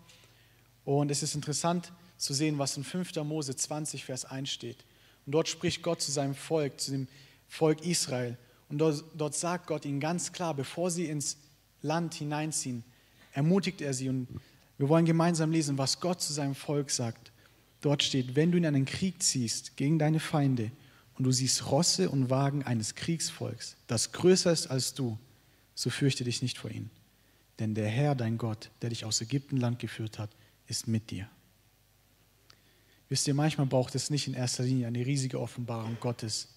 Und 0.86 1.12
es 1.12 1.22
ist 1.22 1.36
interessant 1.36 1.92
zu 2.18 2.34
sehen, 2.34 2.58
was 2.58 2.78
in 2.78 2.86
5. 2.86 3.14
Mose 3.24 3.58
20, 3.58 4.06
Vers 4.06 4.24
1 4.24 4.50
steht. 4.50 4.78
Und 5.26 5.34
dort 5.34 5.50
spricht 5.50 5.84
Gott 5.84 6.02
zu 6.02 6.14
seinem 6.14 6.34
Volk, 6.34 6.80
zu 6.80 6.92
dem 6.92 7.08
Volk 7.50 7.86
Israel. 7.86 8.38
Und 8.70 8.78
dort, 8.78 9.04
dort 9.16 9.36
sagt 9.36 9.68
Gott 9.68 9.84
ihnen 9.84 10.00
ganz 10.00 10.32
klar, 10.32 10.54
bevor 10.54 10.90
sie 10.90 11.08
ins 11.08 11.38
Land 11.82 12.14
hineinziehen, 12.14 12.86
ermutigt 13.34 13.82
er 13.82 13.94
sie. 13.94 14.08
Und 14.08 14.30
wir 14.78 14.88
wollen 14.88 15.06
gemeinsam 15.06 15.52
lesen, 15.52 15.78
was 15.78 16.00
Gott 16.00 16.22
zu 16.22 16.32
seinem 16.32 16.56
Volk 16.56 16.90
sagt. 16.90 17.34
Dort 17.82 18.02
steht, 18.02 18.38
wenn 18.38 18.54
du 18.54 18.58
in 18.58 18.66
einen 18.66 18.86
Krieg 18.86 19.22
ziehst 19.22 19.76
gegen 19.76 20.00
deine 20.00 20.22
Feinde 20.22 20.72
und 21.18 21.24
du 21.24 21.32
siehst 21.32 21.72
Rosse 21.72 22.10
und 22.10 22.30
Wagen 22.30 22.64
eines 22.64 22.96
Kriegsvolks, 22.96 23.78
das 23.88 24.12
größer 24.12 24.52
ist 24.52 24.68
als 24.68 24.94
du, 24.94 25.18
so 25.74 25.90
fürchte 25.90 26.24
dich 26.24 26.42
nicht 26.42 26.58
vor 26.58 26.72
ihnen. 26.72 26.90
Denn 27.60 27.74
der 27.74 27.88
Herr, 27.88 28.16
dein 28.16 28.38
Gott, 28.38 28.70
der 28.82 28.90
dich 28.90 29.06
aus 29.06 29.22
Ägyptenland 29.22 29.80
geführt 29.80 30.20
hat, 30.20 30.30
ist 30.68 30.88
mit 30.88 31.12
dir. 31.12 31.30
Wisst 33.08 33.28
ihr, 33.28 33.34
manchmal 33.34 33.68
braucht 33.68 33.96
es 33.96 34.10
nicht 34.10 34.28
in 34.28 34.34
erster 34.34 34.64
Linie 34.64 34.88
eine 34.88 35.06
riesige 35.06 35.40
Offenbarung 35.40 35.98
Gottes. 36.00 36.50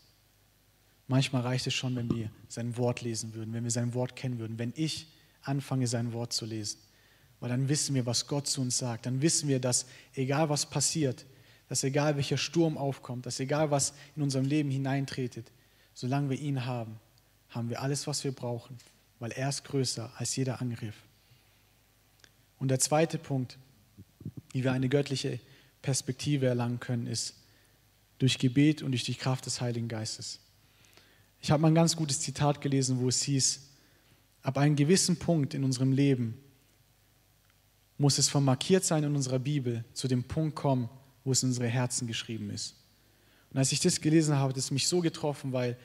Manchmal 1.07 1.42
reicht 1.42 1.66
es 1.66 1.75
schon, 1.75 1.94
wenn 1.94 2.11
wir 2.11 2.31
sein 2.49 2.77
Wort 2.77 3.03
lesen 3.03 3.35
würden, 3.35 3.53
wenn 3.53 3.64
wir 3.64 3.71
sein 3.71 3.94
Wort 3.94 4.16
kennen 4.16 4.38
würden, 4.38 4.59
wenn 4.59 4.73
ich 4.77 5.09
anfange, 5.42 5.87
sein 5.87 6.12
Wort 6.12 6.33
zu 6.33 6.47
lesen. 6.47 6.79
Weil 7.40 7.51
dann 7.51 7.68
wissen 7.68 7.94
wir, 7.94 8.07
was 8.07 8.27
Gott 8.27 8.47
zu 8.47 8.61
uns 8.61 8.79
sagt. 8.79 9.07
Dann 9.07 9.23
wissen 9.23 9.49
wir, 9.49 9.61
dass 9.61 9.87
egal 10.14 10.49
was 10.49 10.68
passiert, 10.68 11.25
dass 11.68 11.85
egal 11.85 12.16
welcher 12.16 12.38
Sturm 12.38 12.78
aufkommt, 12.78 13.26
dass 13.26 13.40
egal 13.40 13.70
was 13.70 13.92
in 14.16 14.22
unserem 14.22 14.46
Leben 14.46 14.70
hineintretet, 14.70 15.50
solange 15.94 16.31
wir 16.31 16.38
ihn 16.38 16.64
haben, 16.64 16.98
haben 17.50 17.70
wir 17.70 17.83
alles, 17.83 18.07
was 18.07 18.24
wir 18.24 18.33
brauchen, 18.33 18.76
weil 19.18 19.33
er 19.33 19.48
ist 19.48 19.64
größer 19.64 20.11
als 20.16 20.37
jeder 20.37 20.61
Angriff. 20.61 20.96
Und 22.59 22.68
der 22.68 22.78
zweite 22.78 23.18
Punkt, 23.18 23.59
wie 24.52 24.64
wir 24.64 24.72
eine 24.72 24.88
göttliche 24.88 25.38
Perspektive 25.83 26.46
erlangen 26.46 26.81
können, 26.81 27.07
ist 27.07 27.35
durch 28.18 28.38
Gebet 28.38 28.83
und 28.83 28.92
durch 28.92 29.04
die 29.04 29.14
Kraft 29.14 29.46
des 29.46 29.61
Heiligen 29.61 29.88
Geistes. 29.88 30.40
Ich 31.40 31.50
habe 31.50 31.62
mal 31.62 31.68
ein 31.68 31.74
ganz 31.74 31.94
gutes 31.94 32.20
Zitat 32.20 32.61
gelesen, 32.61 33.00
wo 33.00 33.09
es 33.09 33.22
hieß, 33.22 33.61
ab 34.42 34.59
einem 34.59 34.74
gewissen 34.74 35.18
Punkt 35.18 35.54
in 35.54 35.62
unserem 35.62 35.92
Leben 35.92 36.40
muss 37.96 38.18
es 38.18 38.28
vermarkiert 38.28 38.85
sein 38.85 39.04
in 39.04 39.14
unserer 39.14 39.38
Bibel, 39.38 39.85
zu 39.92 40.09
dem 40.09 40.24
Punkt 40.24 40.57
kommen, 40.57 40.88
wo 41.28 41.32
es 41.32 41.42
in 41.42 41.50
unsere 41.50 41.68
Herzen 41.68 42.06
geschrieben 42.06 42.48
ist. 42.48 42.74
Und 43.50 43.58
als 43.58 43.70
ich 43.70 43.80
das 43.80 44.00
gelesen 44.00 44.34
habe, 44.34 44.48
hat 44.48 44.56
es 44.56 44.70
mich 44.70 44.88
so 44.88 45.02
getroffen, 45.02 45.52
weil 45.52 45.76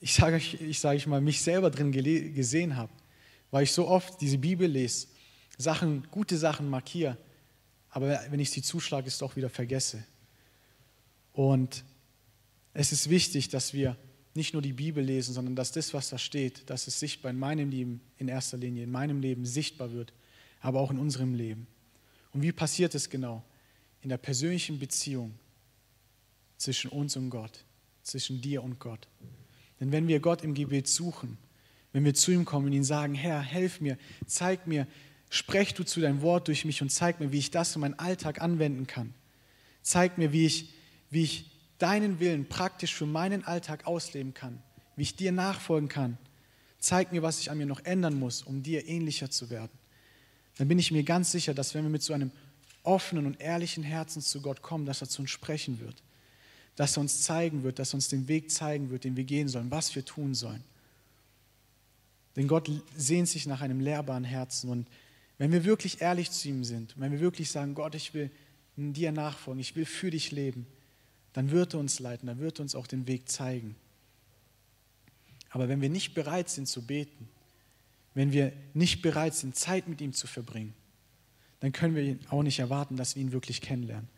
ich 0.00 0.12
sage 0.12 0.36
ich 0.36 0.78
sage 0.78 0.98
ich 0.98 1.06
mal, 1.06 1.22
mich 1.22 1.40
selber 1.40 1.70
drin 1.70 1.92
gesehen 1.92 2.76
habe, 2.76 2.92
weil 3.50 3.62
ich 3.62 3.72
so 3.72 3.88
oft 3.88 4.20
diese 4.20 4.36
Bibel 4.36 4.68
lese, 4.68 5.06
Sachen, 5.56 6.06
gute 6.10 6.36
Sachen 6.36 6.68
markiere, 6.68 7.16
aber 7.88 8.20
wenn 8.28 8.38
ich 8.38 8.50
sie 8.50 8.60
zuschlage, 8.60 9.08
es 9.08 9.16
doch 9.16 9.34
wieder 9.34 9.48
vergesse. 9.48 10.04
Und 11.32 11.82
es 12.74 12.92
ist 12.92 13.08
wichtig, 13.08 13.48
dass 13.48 13.72
wir 13.72 13.96
nicht 14.34 14.52
nur 14.52 14.60
die 14.60 14.74
Bibel 14.74 15.02
lesen, 15.02 15.32
sondern 15.32 15.56
dass 15.56 15.72
das, 15.72 15.94
was 15.94 16.10
da 16.10 16.18
steht, 16.18 16.68
dass 16.68 16.86
es 16.86 17.00
sichtbar 17.00 17.30
in 17.30 17.38
meinem 17.38 17.70
Leben 17.70 18.02
in 18.18 18.28
erster 18.28 18.58
Linie, 18.58 18.84
in 18.84 18.90
meinem 18.90 19.20
Leben 19.20 19.46
sichtbar 19.46 19.90
wird, 19.90 20.12
aber 20.60 20.80
auch 20.80 20.90
in 20.90 20.98
unserem 20.98 21.32
Leben. 21.32 21.66
Und 22.34 22.42
wie 22.42 22.52
passiert 22.52 22.94
es 22.94 23.08
genau? 23.08 23.42
In 24.02 24.08
der 24.08 24.18
persönlichen 24.18 24.78
Beziehung 24.78 25.34
zwischen 26.56 26.90
uns 26.90 27.16
und 27.16 27.30
Gott, 27.30 27.64
zwischen 28.02 28.40
dir 28.40 28.62
und 28.62 28.78
Gott. 28.78 29.08
Denn 29.78 29.92
wenn 29.92 30.08
wir 30.08 30.20
Gott 30.20 30.42
im 30.42 30.54
Gebet 30.54 30.88
suchen, 30.88 31.38
wenn 31.92 32.04
wir 32.04 32.14
zu 32.14 32.30
ihm 32.30 32.44
kommen 32.44 32.66
und 32.66 32.72
ihn 32.72 32.84
sagen, 32.84 33.14
Herr, 33.14 33.40
helf 33.40 33.80
mir, 33.80 33.98
zeig 34.26 34.66
mir, 34.66 34.86
sprech 35.30 35.74
du 35.74 35.84
zu 35.84 36.00
deinem 36.00 36.22
Wort 36.22 36.48
durch 36.48 36.64
mich 36.64 36.82
und 36.82 36.90
zeig 36.90 37.20
mir, 37.20 37.32
wie 37.32 37.38
ich 37.38 37.50
das 37.50 37.74
in 37.74 37.80
meinen 37.80 37.98
Alltag 37.98 38.40
anwenden 38.40 38.86
kann. 38.86 39.14
Zeig 39.82 40.18
mir, 40.18 40.32
wie 40.32 40.46
ich, 40.46 40.72
wie 41.10 41.22
ich 41.22 41.50
deinen 41.78 42.20
Willen 42.20 42.46
praktisch 42.48 42.94
für 42.94 43.06
meinen 43.06 43.44
Alltag 43.44 43.86
ausleben 43.86 44.34
kann, 44.34 44.62
wie 44.96 45.02
ich 45.02 45.16
dir 45.16 45.32
nachfolgen 45.32 45.88
kann. 45.88 46.18
Zeig 46.78 47.12
mir, 47.12 47.22
was 47.22 47.40
ich 47.40 47.50
an 47.50 47.58
mir 47.58 47.66
noch 47.66 47.84
ändern 47.84 48.18
muss, 48.18 48.42
um 48.42 48.62
dir 48.62 48.86
ähnlicher 48.86 49.30
zu 49.30 49.50
werden. 49.50 49.72
Dann 50.58 50.68
bin 50.68 50.78
ich 50.78 50.90
mir 50.90 51.04
ganz 51.04 51.32
sicher, 51.32 51.54
dass 51.54 51.74
wenn 51.74 51.84
wir 51.84 51.90
mit 51.90 52.02
so 52.02 52.12
einem 52.12 52.30
offenen 52.82 53.26
und 53.26 53.40
ehrlichen 53.40 53.82
Herzens 53.82 54.28
zu 54.28 54.40
Gott 54.40 54.62
kommen, 54.62 54.86
dass 54.86 55.00
er 55.00 55.08
zu 55.08 55.22
uns 55.22 55.30
sprechen 55.30 55.80
wird, 55.80 56.02
dass 56.76 56.96
er 56.96 57.02
uns 57.02 57.22
zeigen 57.22 57.62
wird, 57.62 57.78
dass 57.78 57.92
er 57.92 57.96
uns 57.96 58.08
den 58.08 58.28
Weg 58.28 58.50
zeigen 58.50 58.90
wird, 58.90 59.04
den 59.04 59.16
wir 59.16 59.24
gehen 59.24 59.48
sollen, 59.48 59.70
was 59.70 59.94
wir 59.94 60.04
tun 60.04 60.34
sollen. 60.34 60.64
Denn 62.36 62.48
Gott 62.48 62.70
sehnt 62.96 63.28
sich 63.28 63.46
nach 63.46 63.60
einem 63.60 63.80
lehrbaren 63.80 64.24
Herzen. 64.24 64.70
Und 64.70 64.88
wenn 65.38 65.52
wir 65.52 65.64
wirklich 65.64 66.00
ehrlich 66.00 66.30
zu 66.30 66.48
ihm 66.48 66.64
sind, 66.64 66.94
wenn 66.96 67.12
wir 67.12 67.20
wirklich 67.20 67.50
sagen, 67.50 67.74
Gott, 67.74 67.94
ich 67.94 68.14
will 68.14 68.30
dir 68.76 69.12
nachfolgen, 69.12 69.60
ich 69.60 69.76
will 69.76 69.84
für 69.84 70.10
dich 70.10 70.30
leben, 70.30 70.66
dann 71.32 71.50
wird 71.50 71.74
er 71.74 71.80
uns 71.80 71.98
leiten, 71.98 72.26
dann 72.26 72.38
wird 72.38 72.58
er 72.58 72.62
uns 72.62 72.74
auch 72.74 72.86
den 72.86 73.06
Weg 73.06 73.28
zeigen. 73.28 73.76
Aber 75.50 75.68
wenn 75.68 75.80
wir 75.80 75.90
nicht 75.90 76.14
bereit 76.14 76.48
sind 76.48 76.68
zu 76.68 76.82
beten, 76.82 77.28
wenn 78.14 78.32
wir 78.32 78.52
nicht 78.74 79.02
bereit 79.02 79.34
sind, 79.34 79.56
Zeit 79.56 79.88
mit 79.88 80.00
ihm 80.00 80.12
zu 80.12 80.26
verbringen, 80.26 80.74
dann 81.60 81.72
können 81.72 81.94
wir 81.94 82.18
auch 82.30 82.42
nicht 82.42 82.58
erwarten, 82.58 82.96
dass 82.96 83.14
wir 83.14 83.22
ihn 83.22 83.32
wirklich 83.32 83.60
kennenlernen. 83.60 84.08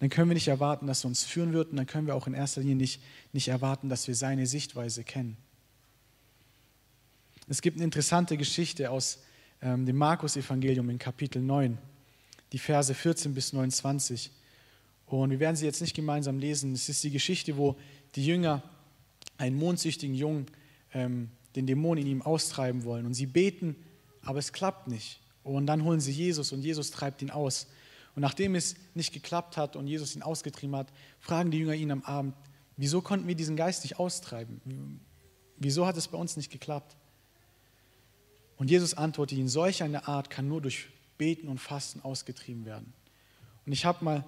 Dann 0.00 0.10
können 0.10 0.30
wir 0.30 0.34
nicht 0.34 0.48
erwarten, 0.48 0.86
dass 0.86 1.04
er 1.04 1.08
uns 1.08 1.24
führen 1.24 1.52
wird 1.52 1.70
und 1.70 1.76
dann 1.76 1.86
können 1.86 2.06
wir 2.06 2.14
auch 2.14 2.26
in 2.26 2.34
erster 2.34 2.60
Linie 2.60 2.76
nicht, 2.76 3.00
nicht 3.32 3.48
erwarten, 3.48 3.88
dass 3.88 4.08
wir 4.08 4.14
seine 4.14 4.46
Sichtweise 4.46 5.04
kennen. 5.04 5.36
Es 7.48 7.62
gibt 7.62 7.76
eine 7.76 7.84
interessante 7.84 8.36
Geschichte 8.36 8.90
aus 8.90 9.22
ähm, 9.60 9.86
dem 9.86 9.96
Markus-Evangelium 9.96 10.88
in 10.90 10.98
Kapitel 10.98 11.42
9, 11.42 11.78
die 12.52 12.58
Verse 12.58 12.92
14 12.92 13.34
bis 13.34 13.52
29. 13.52 14.30
Und 15.06 15.30
wir 15.30 15.40
werden 15.40 15.56
sie 15.56 15.66
jetzt 15.66 15.80
nicht 15.80 15.94
gemeinsam 15.94 16.38
lesen. 16.38 16.72
Es 16.72 16.88
ist 16.88 17.04
die 17.04 17.10
Geschichte, 17.10 17.56
wo 17.56 17.76
die 18.14 18.24
Jünger 18.24 18.62
einen 19.36 19.56
mondsüchtigen 19.56 20.14
Jungen, 20.14 20.46
ähm, 20.92 21.30
den 21.56 21.66
Dämon 21.66 21.98
in 21.98 22.06
ihm 22.06 22.22
austreiben 22.22 22.84
wollen. 22.84 23.06
Und 23.06 23.14
sie 23.14 23.26
beten, 23.26 23.76
aber 24.22 24.38
es 24.38 24.52
klappt 24.52 24.88
nicht. 24.88 25.20
Und 25.44 25.66
dann 25.66 25.84
holen 25.84 26.00
sie 26.00 26.12
Jesus 26.12 26.52
und 26.52 26.62
Jesus 26.62 26.90
treibt 26.90 27.22
ihn 27.22 27.30
aus. 27.30 27.68
Und 28.16 28.22
nachdem 28.22 28.54
es 28.54 28.76
nicht 28.94 29.12
geklappt 29.12 29.56
hat 29.56 29.76
und 29.76 29.86
Jesus 29.86 30.16
ihn 30.16 30.22
ausgetrieben 30.22 30.74
hat, 30.74 30.92
fragen 31.20 31.50
die 31.50 31.58
Jünger 31.58 31.74
ihn 31.74 31.90
am 31.90 32.02
Abend, 32.02 32.34
wieso 32.76 33.02
konnten 33.02 33.28
wir 33.28 33.34
diesen 33.34 33.56
Geist 33.56 33.84
nicht 33.84 33.98
austreiben? 33.98 35.00
Wieso 35.58 35.86
hat 35.86 35.96
es 35.96 36.08
bei 36.08 36.18
uns 36.18 36.36
nicht 36.36 36.50
geklappt? 36.50 36.96
Und 38.56 38.70
Jesus 38.70 38.94
antwortet 38.94 39.38
ihnen, 39.38 39.48
solch 39.48 39.82
eine 39.82 40.08
Art 40.08 40.30
kann 40.30 40.48
nur 40.48 40.60
durch 40.60 40.88
Beten 41.18 41.48
und 41.48 41.58
Fasten 41.58 42.00
ausgetrieben 42.00 42.64
werden. 42.64 42.92
Und 43.66 43.72
ich 43.72 43.84
habe 43.84 44.04
mal 44.04 44.24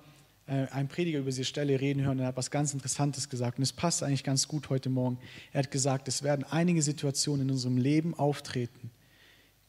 äh, 0.46 0.66
einen 0.68 0.88
Prediger 0.88 1.18
über 1.18 1.30
diese 1.30 1.44
Stelle 1.44 1.80
reden 1.80 2.02
hören 2.02 2.18
und 2.18 2.24
er 2.24 2.28
hat 2.28 2.36
was 2.36 2.50
ganz 2.50 2.72
Interessantes 2.72 3.28
gesagt. 3.28 3.58
Und 3.58 3.62
es 3.62 3.72
passt 3.72 4.02
eigentlich 4.02 4.24
ganz 4.24 4.48
gut 4.48 4.68
heute 4.68 4.90
Morgen. 4.90 5.18
Er 5.52 5.60
hat 5.60 5.70
gesagt, 5.70 6.08
es 6.08 6.22
werden 6.22 6.44
einige 6.44 6.82
Situationen 6.82 7.48
in 7.48 7.50
unserem 7.52 7.76
Leben 7.76 8.14
auftreten, 8.14 8.90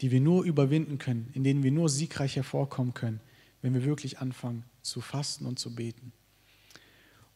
die 0.02 0.12
wir 0.12 0.22
nur 0.22 0.44
überwinden 0.44 0.98
können, 0.98 1.30
in 1.34 1.44
denen 1.44 1.64
wir 1.64 1.72
nur 1.72 1.90
siegreich 1.90 2.36
hervorkommen 2.36 2.94
können, 2.94 3.20
wenn 3.62 3.74
wir 3.74 3.84
wirklich 3.84 4.20
anfangen 4.20 4.64
zu 4.82 5.02
fasten 5.02 5.46
und 5.46 5.60
zu 5.60 5.74
beten. 5.76 6.12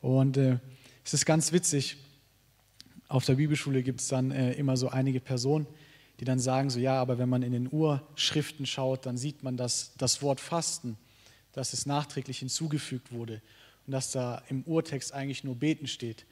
Und 0.01 0.37
äh, 0.37 0.59
es 1.03 1.13
ist 1.13 1.25
ganz 1.25 1.51
witzig, 1.51 1.97
auf 3.07 3.25
der 3.25 3.35
Bibelschule 3.35 3.83
gibt 3.83 4.01
es 4.01 4.07
dann 4.07 4.31
äh, 4.31 4.53
immer 4.53 4.77
so 4.77 4.89
einige 4.89 5.19
Personen, 5.19 5.67
die 6.19 6.25
dann 6.25 6.39
sagen 6.39 6.69
so, 6.69 6.79
ja, 6.79 7.01
aber 7.01 7.17
wenn 7.17 7.29
man 7.29 7.41
in 7.41 7.51
den 7.51 7.67
Urschriften 7.71 8.65
schaut, 8.65 9.05
dann 9.05 9.17
sieht 9.17 9.43
man, 9.43 9.57
dass 9.57 9.93
das 9.97 10.21
Wort 10.21 10.39
Fasten, 10.39 10.97
dass 11.51 11.73
es 11.73 11.85
nachträglich 11.85 12.39
hinzugefügt 12.39 13.11
wurde 13.11 13.41
und 13.85 13.91
dass 13.91 14.11
da 14.11 14.41
im 14.47 14.63
Urtext 14.63 15.13
eigentlich 15.13 15.43
nur 15.43 15.55
Beten 15.55 15.87
steht. 15.87 16.25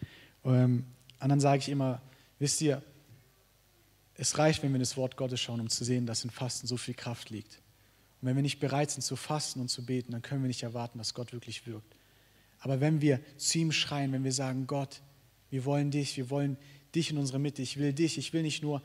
Ähm, 0.46 0.86
und 1.20 1.30
dann 1.30 1.40
sage 1.40 1.60
ich 1.60 1.70
immer, 1.70 2.02
wisst 2.38 2.62
ihr, 2.62 2.82
es 4.20 4.38
reicht, 4.38 4.62
wenn 4.62 4.72
wir 4.72 4.76
in 4.76 4.82
das 4.82 4.98
Wort 4.98 5.16
Gottes 5.16 5.40
schauen, 5.40 5.62
um 5.62 5.70
zu 5.70 5.86
sehen, 5.86 6.06
dass 6.06 6.26
in 6.26 6.30
Fasten 6.30 6.68
so 6.68 6.76
viel 6.76 6.94
Kraft 6.94 7.30
liegt. 7.30 7.62
Und 8.22 8.28
wenn 8.28 8.36
wir 8.36 8.44
nicht 8.44 8.60
bereit 8.60 8.92
sind 8.92 9.02
zu 9.02 9.16
fasten 9.16 9.62
und 9.62 9.70
zu 9.70 9.86
beten, 9.86 10.12
dann 10.12 10.22
können 10.22 10.44
wir 10.44 10.50
nicht 10.50 10.64
erwarten, 10.64 10.98
dass 10.98 11.14
Gott 11.14 11.32
wirklich 11.32 11.66
wirkt. 11.66 11.96
Aber 12.60 12.82
wenn 12.82 13.00
wir 13.00 13.22
zu 13.38 13.60
ihm 13.60 13.72
schreien, 13.72 14.12
wenn 14.12 14.26
wir 14.26 14.34
sagen, 14.34 14.68
Gott, 14.68 15.02
wir 15.50 15.64
wollen 15.64 15.90
dich, 15.90 16.18
wir 16.18 16.30
wollen 16.30 16.58
dich 16.94 17.12
in 17.12 17.18
unserer 17.18 17.40
Mitte, 17.40 17.62
ich 17.62 17.78
will 17.78 17.94
dich, 17.94 18.18
ich 18.18 18.34
will 18.34 18.42
nicht 18.42 18.62
nur 18.62 18.84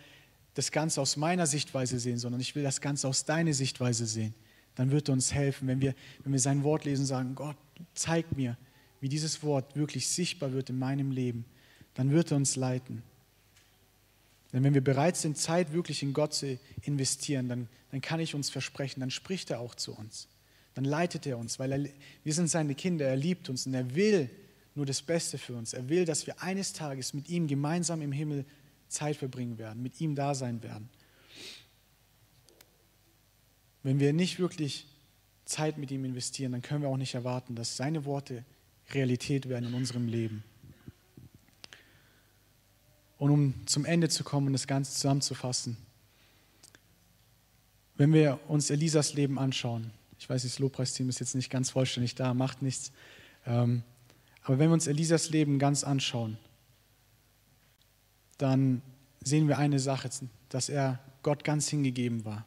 das 0.54 0.70
Ganze 0.70 1.00
aus 1.00 1.16
meiner 1.16 1.48
Sichtweise 1.48 1.98
sehen, 1.98 2.18
sondern 2.18 2.40
ich 2.40 2.54
will 2.54 2.62
das 2.62 2.80
Ganze 2.80 3.08
aus 3.08 3.24
deiner 3.24 3.52
Sichtweise 3.52 4.06
sehen. 4.06 4.34
Dann 4.76 4.92
wird 4.92 5.08
er 5.08 5.14
uns 5.14 5.34
helfen, 5.34 5.66
wenn 5.66 5.80
wir, 5.80 5.96
wenn 6.22 6.32
wir 6.32 6.38
sein 6.38 6.62
Wort 6.62 6.84
lesen 6.84 7.02
und 7.02 7.06
sagen, 7.08 7.34
Gott, 7.34 7.56
zeig 7.94 8.36
mir, 8.36 8.56
wie 9.00 9.08
dieses 9.08 9.42
Wort 9.42 9.74
wirklich 9.74 10.06
sichtbar 10.06 10.52
wird 10.52 10.70
in 10.70 10.78
meinem 10.78 11.10
Leben. 11.10 11.44
Dann 11.94 12.12
wird 12.12 12.30
er 12.30 12.36
uns 12.36 12.54
leiten. 12.54 13.02
Denn 14.54 14.62
wenn 14.62 14.72
wir 14.72 14.84
bereit 14.84 15.16
sind, 15.16 15.36
Zeit 15.36 15.72
wirklich 15.72 16.04
in 16.04 16.12
Gott 16.12 16.32
zu 16.32 16.60
investieren, 16.82 17.48
dann, 17.48 17.68
dann 17.90 18.00
kann 18.00 18.20
ich 18.20 18.36
uns 18.36 18.50
versprechen, 18.50 19.00
dann 19.00 19.10
spricht 19.10 19.50
er 19.50 19.58
auch 19.58 19.74
zu 19.74 19.92
uns. 19.92 20.28
Dann 20.74 20.84
leitet 20.84 21.26
er 21.26 21.38
uns, 21.38 21.58
weil 21.58 21.72
er, 21.72 21.90
wir 22.22 22.32
sind 22.32 22.46
seine 22.46 22.76
Kinder, 22.76 23.04
er 23.04 23.16
liebt 23.16 23.48
uns 23.48 23.66
und 23.66 23.74
er 23.74 23.96
will 23.96 24.30
nur 24.76 24.86
das 24.86 25.02
Beste 25.02 25.38
für 25.38 25.54
uns. 25.56 25.72
Er 25.72 25.88
will, 25.88 26.04
dass 26.04 26.28
wir 26.28 26.40
eines 26.40 26.72
Tages 26.72 27.14
mit 27.14 27.28
ihm 27.28 27.48
gemeinsam 27.48 28.00
im 28.00 28.12
Himmel 28.12 28.44
Zeit 28.86 29.16
verbringen 29.16 29.58
werden, 29.58 29.82
mit 29.82 30.00
ihm 30.00 30.14
da 30.14 30.36
sein 30.36 30.62
werden. 30.62 30.88
Wenn 33.82 33.98
wir 33.98 34.12
nicht 34.12 34.38
wirklich 34.38 34.86
Zeit 35.46 35.78
mit 35.78 35.90
ihm 35.90 36.04
investieren, 36.04 36.52
dann 36.52 36.62
können 36.62 36.82
wir 36.82 36.88
auch 36.90 36.96
nicht 36.96 37.16
erwarten, 37.16 37.56
dass 37.56 37.76
seine 37.76 38.04
Worte 38.04 38.44
Realität 38.92 39.48
werden 39.48 39.70
in 39.70 39.74
unserem 39.74 40.06
Leben. 40.06 40.44
Und 43.18 43.30
um 43.30 43.66
zum 43.66 43.84
Ende 43.84 44.08
zu 44.08 44.24
kommen 44.24 44.48
und 44.48 44.52
das 44.52 44.66
Ganze 44.66 44.92
zusammenzufassen, 44.92 45.76
wenn 47.96 48.12
wir 48.12 48.40
uns 48.48 48.70
Elisas 48.70 49.14
Leben 49.14 49.38
anschauen, 49.38 49.90
ich 50.18 50.28
weiß, 50.28 50.42
das 50.42 50.58
Lobpreisteam 50.58 51.08
ist 51.08 51.20
jetzt 51.20 51.34
nicht 51.34 51.50
ganz 51.50 51.70
vollständig 51.70 52.14
da, 52.14 52.34
macht 52.34 52.62
nichts, 52.62 52.92
ähm, 53.46 53.82
aber 54.42 54.58
wenn 54.58 54.68
wir 54.68 54.74
uns 54.74 54.86
Elisas 54.86 55.30
Leben 55.30 55.58
ganz 55.58 55.84
anschauen, 55.84 56.36
dann 58.38 58.82
sehen 59.22 59.48
wir 59.48 59.58
eine 59.58 59.78
Sache, 59.78 60.10
dass 60.48 60.68
er 60.68 60.98
Gott 61.22 61.44
ganz 61.44 61.68
hingegeben 61.68 62.24
war, 62.24 62.44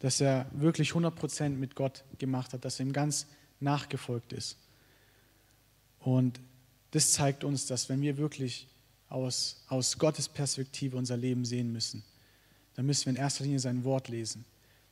dass 0.00 0.20
er 0.20 0.46
wirklich 0.52 0.90
100% 0.90 1.50
mit 1.50 1.74
Gott 1.76 2.04
gemacht 2.18 2.52
hat, 2.52 2.64
dass 2.64 2.78
er 2.78 2.86
ihm 2.86 2.92
ganz 2.92 3.26
nachgefolgt 3.60 4.32
ist. 4.32 4.58
Und 5.98 6.40
das 6.90 7.12
zeigt 7.12 7.44
uns, 7.44 7.66
dass 7.66 7.88
wenn 7.88 8.02
wir 8.02 8.18
wirklich 8.18 8.68
aus, 9.14 9.62
aus 9.68 9.96
Gottes 9.98 10.28
Perspektive 10.28 10.96
unser 10.96 11.16
Leben 11.16 11.44
sehen 11.44 11.72
müssen, 11.72 12.02
dann 12.74 12.84
müssen 12.86 13.06
wir 13.06 13.10
in 13.10 13.16
erster 13.16 13.44
Linie 13.44 13.60
sein 13.60 13.84
Wort 13.84 14.08
lesen. 14.08 14.44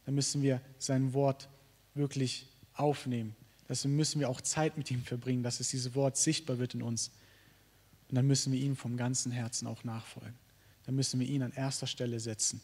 Dann 0.06 0.14
müssen 0.14 0.42
wir 0.42 0.61
sein 0.78 1.12
Wort 1.12 1.48
wirklich 1.94 2.46
aufnehmen. 2.74 3.35
Deswegen 3.68 3.96
müssen 3.96 4.20
wir 4.20 4.28
auch 4.28 4.40
Zeit 4.40 4.76
mit 4.78 4.90
ihm 4.90 5.02
verbringen, 5.02 5.42
dass 5.42 5.61
es 5.61 5.70
dieses 5.70 5.94
Wort 5.94 6.16
sichtbar 6.16 6.58
wird 6.58 6.74
in 6.74 6.82
uns. 6.82 7.11
Und 8.08 8.14
dann 8.14 8.26
müssen 8.26 8.52
wir 8.52 8.61
ihm 8.61 8.76
vom 8.76 8.96
ganzen 8.96 9.32
Herzen 9.32 9.66
auch 9.66 9.82
nachfolgen. 9.85 10.35
Dann 10.87 10.94
müssen 10.94 11.18
wir 11.18 11.26
ihn 11.26 11.42
an 11.42 11.52
erster 11.52 11.87
Stelle 11.87 12.20
setzen. 12.20 12.61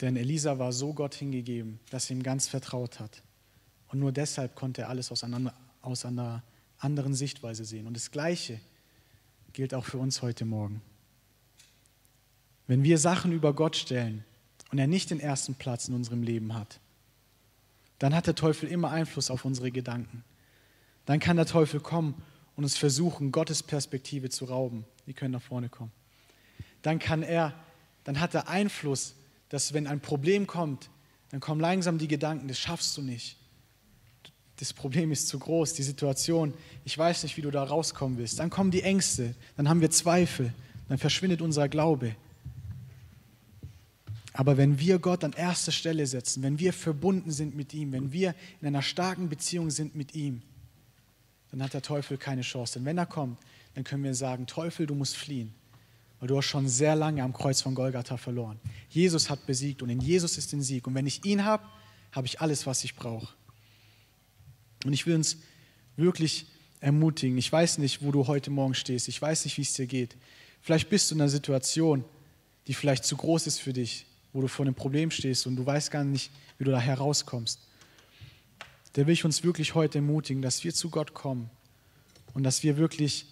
Denn 0.00 0.16
Elisa 0.16 0.58
war 0.58 0.72
so 0.72 0.92
Gott 0.92 1.14
hingegeben, 1.14 1.80
dass 1.90 2.08
er 2.08 2.16
ihm 2.16 2.22
ganz 2.22 2.48
vertraut 2.48 2.98
hat. 2.98 3.22
Und 3.88 4.00
nur 4.00 4.12
deshalb 4.12 4.54
konnte 4.54 4.82
er 4.82 4.88
alles 4.88 5.12
aus 5.12 5.24
einer 5.24 6.42
anderen 6.78 7.14
Sichtweise 7.14 7.64
sehen. 7.64 7.86
Und 7.86 7.94
das 7.94 8.10
Gleiche 8.10 8.60
gilt 9.54 9.72
auch 9.72 9.84
für 9.84 9.98
uns 9.98 10.20
heute 10.20 10.44
Morgen. 10.44 10.82
Wenn 12.66 12.82
wir 12.82 12.98
Sachen 12.98 13.32
über 13.32 13.54
Gott 13.54 13.76
stellen 13.76 14.24
und 14.70 14.78
er 14.78 14.88
nicht 14.88 15.10
den 15.10 15.20
ersten 15.20 15.54
Platz 15.54 15.88
in 15.88 15.94
unserem 15.94 16.22
Leben 16.22 16.54
hat, 16.54 16.80
dann 18.00 18.14
hat 18.14 18.26
der 18.26 18.34
Teufel 18.34 18.68
immer 18.68 18.90
Einfluss 18.90 19.30
auf 19.30 19.44
unsere 19.44 19.70
Gedanken. 19.70 20.24
Dann 21.06 21.20
kann 21.20 21.36
der 21.36 21.46
Teufel 21.46 21.80
kommen 21.80 22.20
und 22.56 22.64
uns 22.64 22.76
versuchen, 22.76 23.30
Gottes 23.30 23.62
Perspektive 23.62 24.28
zu 24.28 24.46
rauben. 24.46 24.84
Die 25.06 25.14
können 25.14 25.32
nach 25.32 25.42
vorne 25.42 25.68
kommen. 25.68 25.92
Dann 26.82 26.98
kann 26.98 27.22
er, 27.22 27.54
dann 28.02 28.20
hat 28.20 28.34
er 28.34 28.48
Einfluss, 28.48 29.14
dass 29.50 29.72
wenn 29.72 29.86
ein 29.86 30.00
Problem 30.00 30.46
kommt, 30.48 30.90
dann 31.30 31.40
kommen 31.40 31.60
langsam 31.60 31.98
die 31.98 32.08
Gedanken, 32.08 32.48
das 32.48 32.58
schaffst 32.58 32.96
du 32.96 33.02
nicht. 33.02 33.36
Das 34.58 34.72
Problem 34.72 35.10
ist 35.10 35.28
zu 35.28 35.38
groß, 35.38 35.72
die 35.74 35.82
Situation, 35.82 36.54
ich 36.84 36.96
weiß 36.96 37.24
nicht, 37.24 37.36
wie 37.36 37.42
du 37.42 37.50
da 37.50 37.64
rauskommen 37.64 38.18
willst. 38.18 38.38
Dann 38.38 38.50
kommen 38.50 38.70
die 38.70 38.82
Ängste, 38.82 39.34
dann 39.56 39.68
haben 39.68 39.80
wir 39.80 39.90
Zweifel, 39.90 40.52
dann 40.88 40.98
verschwindet 40.98 41.42
unser 41.42 41.68
Glaube. 41.68 42.14
Aber 44.32 44.56
wenn 44.56 44.78
wir 44.78 44.98
Gott 44.98 45.22
an 45.24 45.32
erste 45.32 45.70
Stelle 45.70 46.06
setzen, 46.06 46.42
wenn 46.42 46.58
wir 46.58 46.72
verbunden 46.72 47.30
sind 47.30 47.54
mit 47.54 47.72
ihm, 47.72 47.92
wenn 47.92 48.12
wir 48.12 48.34
in 48.60 48.66
einer 48.66 48.82
starken 48.82 49.28
Beziehung 49.28 49.70
sind 49.70 49.94
mit 49.94 50.14
ihm, 50.14 50.42
dann 51.52 51.62
hat 51.62 51.72
der 51.72 51.82
Teufel 51.82 52.18
keine 52.18 52.42
Chance. 52.42 52.74
Denn 52.74 52.84
wenn 52.84 52.98
er 52.98 53.06
kommt, 53.06 53.38
dann 53.74 53.84
können 53.84 54.02
wir 54.02 54.14
sagen, 54.14 54.46
Teufel, 54.46 54.86
du 54.86 54.94
musst 54.96 55.16
fliehen, 55.16 55.54
weil 56.18 56.26
du 56.26 56.36
hast 56.36 56.46
schon 56.46 56.68
sehr 56.68 56.96
lange 56.96 57.22
am 57.22 57.32
Kreuz 57.32 57.60
von 57.60 57.76
Golgatha 57.76 58.16
verloren. 58.16 58.58
Jesus 58.88 59.30
hat 59.30 59.46
besiegt 59.46 59.82
und 59.82 59.88
in 59.88 60.00
Jesus 60.00 60.36
ist 60.36 60.52
den 60.52 60.62
Sieg. 60.62 60.86
Und 60.88 60.96
wenn 60.96 61.06
ich 61.06 61.24
ihn 61.24 61.44
habe, 61.44 61.62
habe 62.10 62.26
ich 62.26 62.40
alles, 62.40 62.66
was 62.66 62.82
ich 62.82 62.96
brauche. 62.96 63.28
Und 64.84 64.92
ich 64.92 65.06
will 65.06 65.14
uns 65.14 65.38
wirklich 65.96 66.46
ermutigen. 66.80 67.38
Ich 67.38 67.50
weiß 67.50 67.78
nicht, 67.78 68.02
wo 68.02 68.12
du 68.12 68.26
heute 68.26 68.50
Morgen 68.50 68.74
stehst. 68.74 69.08
Ich 69.08 69.20
weiß 69.20 69.44
nicht, 69.44 69.56
wie 69.56 69.62
es 69.62 69.72
dir 69.72 69.86
geht. 69.86 70.16
Vielleicht 70.60 70.88
bist 70.88 71.10
du 71.10 71.14
in 71.14 71.20
einer 71.20 71.30
Situation, 71.30 72.04
die 72.66 72.74
vielleicht 72.74 73.04
zu 73.04 73.16
groß 73.16 73.46
ist 73.46 73.58
für 73.58 73.72
dich, 73.72 74.06
wo 74.32 74.40
du 74.40 74.48
vor 74.48 74.66
einem 74.66 74.74
Problem 74.74 75.10
stehst 75.10 75.46
und 75.46 75.56
du 75.56 75.64
weißt 75.64 75.90
gar 75.90 76.04
nicht, 76.04 76.30
wie 76.58 76.64
du 76.64 76.70
da 76.70 76.80
herauskommst 76.80 77.60
der 78.94 79.06
will 79.06 79.14
ich 79.14 79.24
uns 79.24 79.42
wirklich 79.42 79.74
heute 79.74 79.98
ermutigen, 79.98 80.42
dass 80.42 80.62
wir 80.64 80.72
zu 80.72 80.90
Gott 80.90 81.14
kommen 81.14 81.50
und 82.32 82.44
dass 82.44 82.62
wir 82.62 82.76
wirklich 82.76 83.26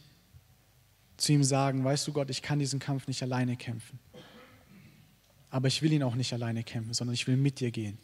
zu 1.16 1.32
ihm 1.32 1.44
sagen, 1.44 1.84
weißt 1.84 2.06
du 2.08 2.12
Gott, 2.12 2.30
ich 2.30 2.42
kann 2.42 2.58
diesen 2.58 2.80
Kampf 2.80 3.06
nicht 3.06 3.22
alleine 3.22 3.56
kämpfen. 3.56 3.98
Aber 5.50 5.68
ich 5.68 5.82
will 5.82 5.92
ihn 5.92 6.02
auch 6.02 6.14
nicht 6.14 6.32
alleine 6.32 6.64
kämpfen, 6.64 6.94
sondern 6.94 7.14
ich 7.14 7.26
will 7.26 7.36
mit 7.36 7.60
dir 7.60 7.70
gehen. 7.70 7.98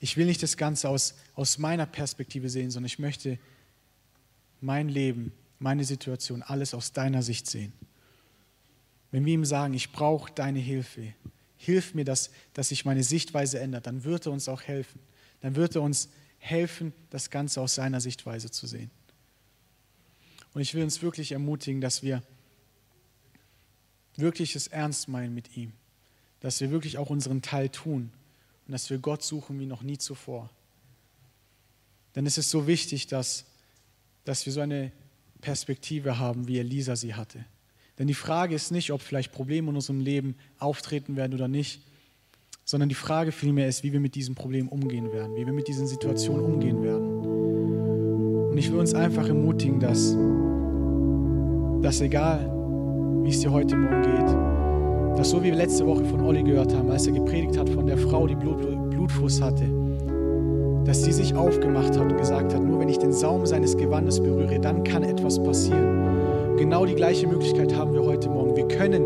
Ich 0.00 0.16
will 0.16 0.26
nicht 0.26 0.42
das 0.42 0.56
Ganze 0.56 0.88
aus, 0.88 1.14
aus 1.34 1.58
meiner 1.58 1.86
Perspektive 1.86 2.48
sehen, 2.48 2.70
sondern 2.70 2.86
ich 2.86 2.98
möchte 2.98 3.38
mein 4.60 4.88
Leben, 4.88 5.32
meine 5.58 5.84
Situation, 5.84 6.42
alles 6.42 6.74
aus 6.74 6.92
deiner 6.92 7.22
Sicht 7.22 7.48
sehen. 7.48 7.72
Wenn 9.10 9.24
wir 9.24 9.34
ihm 9.34 9.44
sagen, 9.44 9.74
ich 9.74 9.92
brauche 9.92 10.32
deine 10.32 10.60
Hilfe, 10.60 11.14
hilf 11.56 11.94
mir, 11.94 12.04
dass, 12.04 12.30
dass 12.54 12.68
sich 12.68 12.84
meine 12.84 13.02
Sichtweise 13.02 13.58
ändert, 13.58 13.86
dann 13.86 14.04
wird 14.04 14.26
er 14.26 14.32
uns 14.32 14.48
auch 14.48 14.62
helfen 14.62 15.00
dann 15.40 15.56
wird 15.56 15.74
er 15.76 15.82
uns 15.82 16.08
helfen, 16.38 16.92
das 17.10 17.30
Ganze 17.30 17.60
aus 17.60 17.74
seiner 17.74 18.00
Sichtweise 18.00 18.50
zu 18.50 18.66
sehen. 18.66 18.90
Und 20.54 20.62
ich 20.62 20.74
will 20.74 20.82
uns 20.82 21.02
wirklich 21.02 21.32
ermutigen, 21.32 21.80
dass 21.80 22.02
wir 22.02 22.22
wirklich 24.16 24.56
es 24.56 24.66
ernst 24.66 25.08
meinen 25.08 25.34
mit 25.34 25.56
ihm, 25.56 25.72
dass 26.40 26.60
wir 26.60 26.70
wirklich 26.70 26.98
auch 26.98 27.10
unseren 27.10 27.42
Teil 27.42 27.68
tun 27.68 28.10
und 28.68 28.72
dass 28.72 28.90
wir 28.90 28.98
Gott 28.98 29.22
suchen 29.22 29.58
wie 29.58 29.66
noch 29.66 29.82
nie 29.82 29.96
zuvor. 29.96 30.50
Denn 32.14 32.26
es 32.26 32.36
ist 32.36 32.50
so 32.50 32.66
wichtig, 32.66 33.06
dass, 33.06 33.46
dass 34.24 34.44
wir 34.44 34.52
so 34.52 34.60
eine 34.60 34.92
Perspektive 35.40 36.18
haben, 36.18 36.46
wie 36.48 36.58
Elisa 36.58 36.94
sie 36.94 37.14
hatte. 37.14 37.44
Denn 37.98 38.06
die 38.06 38.14
Frage 38.14 38.54
ist 38.54 38.70
nicht, 38.70 38.92
ob 38.92 39.00
vielleicht 39.00 39.32
Probleme 39.32 39.70
in 39.70 39.76
unserem 39.76 40.00
Leben 40.00 40.36
auftreten 40.58 41.16
werden 41.16 41.32
oder 41.32 41.48
nicht, 41.48 41.82
sondern 42.64 42.90
die 42.90 42.94
Frage 42.94 43.32
vielmehr 43.32 43.68
ist, 43.68 43.82
wie 43.82 43.92
wir 43.92 44.00
mit 44.00 44.14
diesem 44.14 44.34
Problem 44.34 44.68
umgehen 44.68 45.10
werden, 45.12 45.34
wie 45.34 45.46
wir 45.46 45.54
mit 45.54 45.66
diesen 45.66 45.86
Situationen 45.86 46.44
umgehen 46.44 46.82
werden. 46.82 48.50
Und 48.50 48.58
ich 48.58 48.70
will 48.70 48.78
uns 48.78 48.92
einfach 48.92 49.26
ermutigen, 49.26 49.80
dass, 49.80 50.14
dass 51.82 52.02
egal, 52.02 52.52
wie 53.24 53.30
es 53.30 53.40
dir 53.40 53.50
heute 53.50 53.76
Morgen 53.76 54.02
geht, 54.02 54.47
dass 55.16 55.30
so 55.30 55.42
wie 55.42 55.46
wir 55.46 55.54
letzte 55.54 55.86
Woche 55.86 56.04
von 56.04 56.20
Olli 56.20 56.42
gehört 56.42 56.74
haben, 56.74 56.90
als 56.90 57.06
er 57.06 57.12
gepredigt 57.12 57.58
hat 57.58 57.68
von 57.68 57.86
der 57.86 57.98
Frau, 57.98 58.26
die 58.26 58.34
Blut, 58.34 58.58
Blutfuß 58.90 59.42
hatte, 59.42 59.64
dass 60.84 61.04
sie 61.04 61.12
sich 61.12 61.34
aufgemacht 61.34 61.98
hat 61.98 62.10
und 62.10 62.16
gesagt 62.16 62.54
hat, 62.54 62.62
nur 62.62 62.80
wenn 62.80 62.88
ich 62.88 62.98
den 62.98 63.12
Saum 63.12 63.44
seines 63.44 63.76
Gewandes 63.76 64.20
berühre, 64.20 64.58
dann 64.58 64.84
kann 64.84 65.02
etwas 65.02 65.42
passieren. 65.42 66.56
Genau 66.56 66.86
die 66.86 66.94
gleiche 66.94 67.26
Möglichkeit 67.26 67.76
haben 67.76 67.92
wir 67.92 68.02
heute 68.02 68.28
Morgen. 68.28 68.56
Wir 68.56 68.66
können 68.68 69.04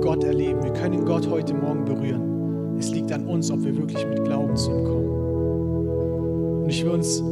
Gott 0.00 0.24
erleben, 0.24 0.62
wir 0.62 0.72
können 0.72 1.04
Gott 1.04 1.28
heute 1.28 1.54
Morgen 1.54 1.84
berühren. 1.84 2.76
Es 2.78 2.90
liegt 2.90 3.12
an 3.12 3.26
uns, 3.26 3.50
ob 3.50 3.64
wir 3.64 3.76
wirklich 3.76 4.06
mit 4.06 4.24
Glauben 4.24 4.54
zu 4.56 4.70
ihm 4.70 4.84
kommen. 4.84 6.62
Und 6.62 6.70
ich 6.70 6.84
will 6.84 6.92
uns 6.92 7.22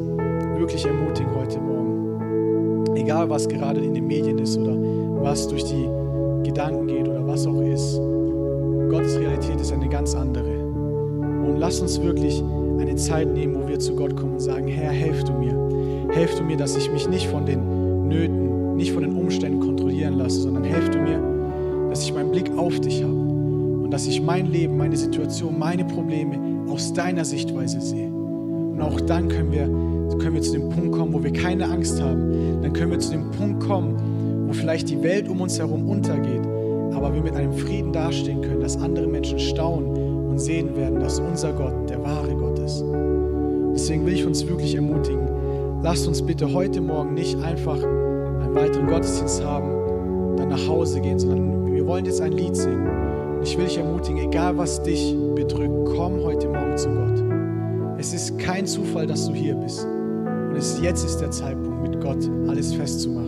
wirklich 0.57 0.85
ermutigen 0.87 1.35
heute 1.35 1.61
Morgen, 1.61 2.97
egal 2.97 3.29
was 3.29 3.49
gerade 3.49 3.81
in 3.81 3.95
den 3.95 4.07
Medien 4.07 4.39
ist 4.39 4.59
oder 4.59 4.77
was 5.23 5.49
durch 5.49 5.65
die 5.65 5.89
Gedanken 6.45 6.87
geht 6.87 7.09
oder 7.09 7.27
was 7.27 7.47
auch 7.47 7.61
ist, 7.63 8.01
Gottes 8.89 9.19
Realität 9.19 9.61
ist 9.61 9.73
eine 9.73 9.89
ganz 9.89 10.15
andere. 10.15 10.65
Und 10.65 11.57
lass 11.59 11.81
uns 11.81 12.01
wirklich 12.01 12.43
eine 12.79 12.95
Zeit 12.97 13.33
nehmen, 13.33 13.57
wo 13.57 13.67
wir 13.67 13.79
zu 13.79 13.97
Gott 13.97 14.17
kommen 14.17 14.35
und 14.35 14.41
sagen, 14.41 14.69
Herr, 14.69 14.93
helf 14.93 15.25
du 15.25 15.33
mir. 15.33 16.09
Helf 16.13 16.37
du 16.37 16.45
mir, 16.45 16.57
dass 16.57 16.77
ich 16.77 16.91
mich 16.93 17.09
nicht 17.09 17.27
von 17.27 17.45
den 17.45 18.09
Nöten, 18.09 18.77
nicht 18.77 18.93
von 18.93 19.03
den 19.03 19.17
Umständen 19.17 19.61
kontrollieren 19.61 20.15
lasse, 20.15 20.43
sondern 20.43 20.65
helf 20.65 20.91
du 20.91 20.99
mir, 20.99 21.21
dass 21.91 22.05
ich 22.05 22.15
meinen 22.15 22.31
Blick 22.31 22.51
auf 22.57 22.79
dich 22.81 23.03
habe 23.03 23.13
und 23.13 23.91
dass 23.91 24.07
ich 24.07 24.23
mein 24.23 24.47
Leben, 24.47 24.77
meine 24.77 24.97
Situation, 24.97 25.59
meine 25.59 25.85
Probleme 25.85 26.39
aus 26.71 26.93
deiner 26.93 27.25
Sichtweise 27.25 27.81
sehe. 27.81 28.09
Und 28.09 28.81
auch 28.81 29.01
dann 29.01 29.29
können 29.29 29.51
wir, 29.51 29.67
können 30.19 30.35
wir 30.35 30.43
zu 30.43 30.53
dem 30.53 30.69
Punkt 30.69 30.93
kommen, 30.93 31.13
wo 31.13 31.23
wir 31.23 31.33
keine 31.33 31.69
Angst 31.69 32.01
haben. 32.01 32.61
Dann 32.63 32.73
können 32.73 32.93
wir 32.93 32.99
zu 32.99 33.13
dem 33.13 33.31
Punkt 33.33 33.61
kommen, 33.61 33.97
wo 34.47 34.53
vielleicht 34.53 34.89
die 34.91 35.03
Welt 35.03 35.29
um 35.29 35.41
uns 35.41 35.59
herum 35.59 35.89
untergeht, 35.89 36.43
aber 36.93 37.15
wir 37.15 37.23
mit 37.23 37.35
einem 37.35 37.53
Frieden 37.53 37.93
dastehen 37.93 38.41
können, 38.43 38.61
dass 38.61 38.77
andere 38.77 39.07
Menschen 39.07 39.39
staunen 39.39 40.29
und 40.29 40.39
sehen 40.39 40.77
werden, 40.77 41.01
dass 41.01 41.21
unser 41.21 41.53
Gott 41.53 41.89
der 41.89 42.03
wahre 42.03 42.35
Gott 42.35 42.59
ist. 42.59 42.85
Deswegen 43.75 44.07
will 44.07 44.15
ich 44.15 44.27
uns 44.27 44.47
wirklich 44.47 44.75
ermutigen, 44.75 45.29
lasst 45.83 46.07
uns 46.07 46.23
bitte 46.23 46.53
heute 46.53 46.81
Morgen 46.81 47.15
nicht 47.15 47.37
einfach 47.43 47.83
einen 47.83 48.55
weiteren 48.55 48.87
Gottesdienst 48.87 49.45
haben, 49.45 50.37
dann 50.37 50.49
nach 50.49 50.69
Hause 50.69 51.01
gehen, 51.01 51.19
sondern 51.19 51.73
wir 51.73 51.87
wollen 51.87 52.05
jetzt 52.05 52.21
ein 52.21 52.33
Lied 52.33 52.57
singen. 52.57 52.89
Ich 53.43 53.59
will 53.59 53.67
dich 53.67 53.79
ermutigen, 53.79 54.19
egal 54.19 54.57
was 54.57 54.83
dich 54.83 55.15
bedrückt, 55.35 55.91
komm 55.97 56.23
heute 56.23 56.49
Morgen 56.49 56.77
zu 56.77 56.89
Gott. 56.89 57.25
Es 57.99 58.13
ist 58.15 58.39
kein 58.39 58.67
Zufall, 58.67 59.07
dass 59.07 59.27
du 59.27 59.35
hier 59.35 59.55
bist. 59.55 59.85
Und 59.85 60.57
es, 60.57 60.81
jetzt 60.81 61.05
ist 61.05 61.19
der 61.19 61.31
Zeitpunkt, 61.31 61.83
mit 61.83 62.01
Gott 62.01 62.31
alles 62.49 62.75
festzumachen. 62.75 63.24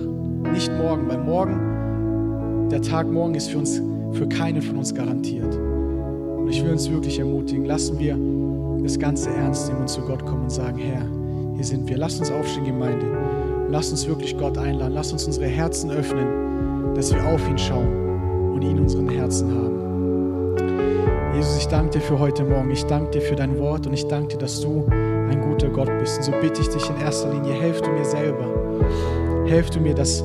Nicht 0.52 0.72
morgen, 0.72 1.08
weil 1.08 1.18
morgen, 1.18 2.68
der 2.70 2.82
Tag 2.82 3.10
morgen 3.10 3.34
ist 3.34 3.50
für 3.50 3.58
uns, 3.58 3.80
für 4.12 4.28
keinen 4.28 4.62
von 4.62 4.76
uns 4.76 4.94
garantiert. 4.94 5.54
Und 5.54 6.48
ich 6.48 6.64
will 6.64 6.72
uns 6.72 6.90
wirklich 6.90 7.18
ermutigen, 7.18 7.64
lassen 7.64 7.98
wir 7.98 8.16
das 8.82 8.98
Ganze 8.98 9.30
ernst 9.30 9.68
nehmen 9.68 9.80
und 9.80 9.88
zu 9.88 10.00
Gott 10.02 10.24
kommen 10.24 10.44
und 10.44 10.52
sagen, 10.52 10.78
Herr, 10.78 11.04
hier 11.54 11.64
sind 11.64 11.88
wir. 11.88 11.96
Lass 11.96 12.18
uns 12.18 12.30
aufstehen, 12.30 12.64
Gemeinde. 12.64 13.06
Lass 13.70 13.90
uns 13.90 14.06
wirklich 14.06 14.36
Gott 14.38 14.56
einladen. 14.58 14.94
Lass 14.94 15.12
uns 15.12 15.26
unsere 15.26 15.46
Herzen 15.46 15.90
öffnen, 15.90 16.94
dass 16.94 17.12
wir 17.12 17.24
auf 17.26 17.48
ihn 17.48 17.58
schauen 17.58 18.52
und 18.54 18.62
ihn 18.62 18.72
in 18.72 18.80
unseren 18.80 19.08
Herzen 19.08 19.50
haben. 19.50 19.76
Jesus, 21.34 21.58
ich 21.58 21.66
danke 21.66 21.98
dir 21.98 22.00
für 22.00 22.18
heute 22.18 22.44
Morgen. 22.44 22.70
Ich 22.70 22.84
danke 22.84 23.10
dir 23.10 23.20
für 23.20 23.34
dein 23.34 23.58
Wort 23.58 23.86
und 23.86 23.92
ich 23.92 24.06
danke 24.06 24.28
dir, 24.28 24.38
dass 24.38 24.60
du 24.60 24.86
ein 24.90 25.40
guter 25.42 25.68
Gott 25.68 25.90
bist. 25.98 26.18
Und 26.18 26.24
so 26.24 26.32
bitte 26.40 26.60
ich 26.60 26.68
dich 26.68 26.88
in 26.88 26.96
erster 26.98 27.32
Linie, 27.32 27.52
helf 27.54 27.82
du 27.82 27.90
mir 27.90 28.04
selber. 28.04 29.25
Helf 29.46 29.70
du 29.70 29.80
mir, 29.80 29.94
dass 29.94 30.24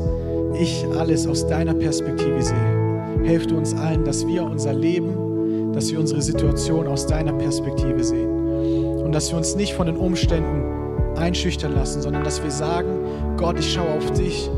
ich 0.60 0.86
alles 0.97 1.27
aus 1.27 1.45
deiner 1.45 1.73
Perspektive 1.73 2.41
sehe. 2.41 3.21
Helf 3.23 3.45
du 3.47 3.55
uns 3.55 3.73
allen, 3.75 4.03
dass 4.03 4.25
wir 4.25 4.43
unser 4.43 4.73
Leben, 4.73 5.73
dass 5.73 5.91
wir 5.91 5.99
unsere 5.99 6.21
Situation 6.21 6.88
aus 6.88 7.05
deiner 7.05 7.34
Perspektive 7.34 8.03
sehen. 8.03 8.29
Und 9.03 9.12
dass 9.12 9.29
wir 9.29 9.38
uns 9.38 9.55
nicht 9.55 9.73
von 9.73 9.86
den 9.86 9.97
Umständen 9.97 11.17
einschüchtern 11.17 11.73
lassen, 11.73 12.01
sondern 12.01 12.23
dass 12.23 12.41
wir 12.41 12.51
sagen, 12.51 13.38
Gott, 13.38 13.60
ich 13.60 13.71
schaue 13.71 13.89
auf 13.89 14.12
dich. 14.12 14.49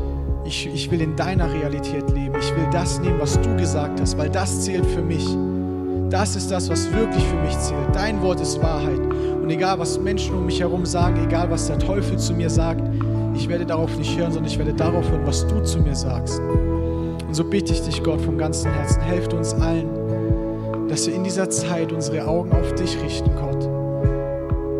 Ich, 0.46 0.66
ich 0.66 0.90
will 0.90 1.00
in 1.00 1.14
deiner 1.14 1.52
Realität 1.52 2.10
leben. 2.10 2.34
Ich 2.38 2.54
will 2.56 2.66
das 2.72 3.00
nehmen, 3.00 3.20
was 3.20 3.40
du 3.40 3.56
gesagt 3.56 4.00
hast, 4.00 4.16
weil 4.16 4.30
das 4.30 4.62
zählt 4.62 4.86
für 4.86 5.02
mich. 5.02 5.26
Das 6.10 6.36
ist 6.36 6.50
das, 6.50 6.68
was 6.68 6.92
wirklich 6.92 7.24
für 7.24 7.36
mich 7.36 7.58
zählt. 7.58 7.94
Dein 7.94 8.20
Wort 8.22 8.40
ist 8.40 8.62
Wahrheit. 8.62 9.00
Und 9.00 9.50
egal, 9.50 9.78
was 9.78 9.98
Menschen 9.98 10.34
um 10.36 10.46
mich 10.46 10.60
herum 10.60 10.86
sagen, 10.86 11.22
egal, 11.24 11.50
was 11.50 11.66
der 11.66 11.78
Teufel 11.78 12.18
zu 12.18 12.34
mir 12.34 12.48
sagt, 12.48 12.82
ich 13.34 13.48
werde 13.48 13.66
darauf 13.66 13.96
nicht 13.96 14.16
hören, 14.16 14.32
sondern 14.32 14.50
ich 14.50 14.58
werde 14.58 14.74
darauf 14.74 15.10
hören, 15.10 15.26
was 15.26 15.46
du 15.46 15.60
zu 15.62 15.80
mir 15.80 15.94
sagst. 15.94 16.40
Und 16.40 17.34
so 17.34 17.44
bitte 17.44 17.72
ich 17.72 17.82
dich, 17.82 18.02
Gott, 18.02 18.20
vom 18.20 18.38
ganzen 18.38 18.70
Herzen, 18.72 19.02
helft 19.02 19.34
uns 19.34 19.54
allen, 19.54 20.88
dass 20.88 21.06
wir 21.06 21.14
in 21.14 21.24
dieser 21.24 21.50
Zeit 21.50 21.92
unsere 21.92 22.26
Augen 22.26 22.52
auf 22.52 22.74
dich 22.74 22.96
richten, 23.02 23.30
Gott. 23.34 23.64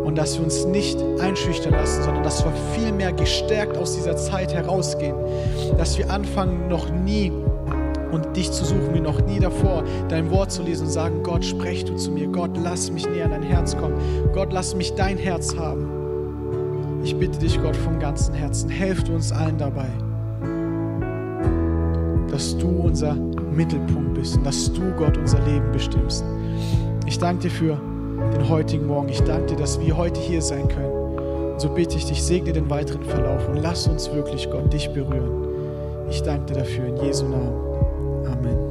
Und 0.05 0.17
dass 0.17 0.37
wir 0.37 0.45
uns 0.45 0.65
nicht 0.65 0.97
einschüchtern 1.19 1.73
lassen, 1.73 2.03
sondern 2.03 2.23
dass 2.23 2.45
wir 2.45 2.53
viel 2.73 2.91
mehr 2.93 3.11
gestärkt 3.11 3.77
aus 3.77 3.95
dieser 3.95 4.15
Zeit 4.15 4.53
herausgehen. 4.53 5.15
Dass 5.77 5.97
wir 5.97 6.09
anfangen, 6.09 6.69
noch 6.69 6.89
nie 6.89 7.31
und 8.15 8.35
dich 8.35 8.51
zu 8.51 8.65
suchen 8.65 8.93
wie 8.93 9.01
noch 9.01 9.21
nie 9.25 9.39
davor, 9.39 9.83
dein 10.09 10.31
Wort 10.31 10.51
zu 10.51 10.63
lesen 10.63 10.85
und 10.85 10.91
sagen, 10.91 11.21
Gott, 11.21 11.43
sprech 11.43 11.85
du 11.85 11.95
zu 11.95 12.11
mir, 12.11 12.27
Gott, 12.27 12.51
lass 12.63 12.89
mich 12.89 13.07
näher 13.07 13.25
an 13.25 13.31
dein 13.31 13.43
Herz 13.43 13.77
kommen, 13.77 13.95
Gott, 14.33 14.51
lass 14.53 14.75
mich 14.75 14.95
dein 14.95 15.17
Herz 15.17 15.55
haben. 15.55 17.01
Ich 17.03 17.15
bitte 17.15 17.37
dich, 17.37 17.61
Gott, 17.61 17.75
vom 17.75 17.99
ganzen 17.99 18.33
Herzen, 18.33 18.69
helf 18.69 19.03
du 19.03 19.13
uns 19.13 19.31
allen 19.31 19.57
dabei, 19.57 19.87
dass 22.31 22.57
du 22.57 22.67
unser 22.67 23.13
Mittelpunkt 23.13 24.15
bist 24.15 24.37
und 24.37 24.45
dass 24.45 24.71
du, 24.71 24.81
Gott, 24.97 25.17
unser 25.17 25.39
Leben 25.45 25.71
bestimmst. 25.71 26.23
Ich 27.05 27.19
danke 27.19 27.43
dir 27.43 27.51
für 27.51 27.77
den 28.33 28.49
heutigen 28.49 28.87
Morgen. 28.87 29.09
Ich 29.09 29.21
danke 29.21 29.47
dir, 29.47 29.57
dass 29.57 29.79
wir 29.79 29.95
heute 29.95 30.19
hier 30.19 30.41
sein 30.41 30.67
können. 30.67 31.51
Und 31.53 31.61
so 31.61 31.69
bitte 31.69 31.97
ich 31.97 32.05
dich, 32.05 32.23
segne 32.23 32.53
den 32.53 32.69
weiteren 32.69 33.03
Verlauf 33.03 33.47
und 33.47 33.57
lass 33.57 33.87
uns 33.87 34.11
wirklich, 34.11 34.49
Gott, 34.49 34.73
dich 34.73 34.89
berühren. 34.89 35.45
Ich 36.09 36.23
danke 36.23 36.53
dir 36.53 36.59
dafür 36.59 36.87
in 36.87 36.97
Jesu 36.97 37.25
Namen. 37.27 37.74
Amen. 38.25 38.64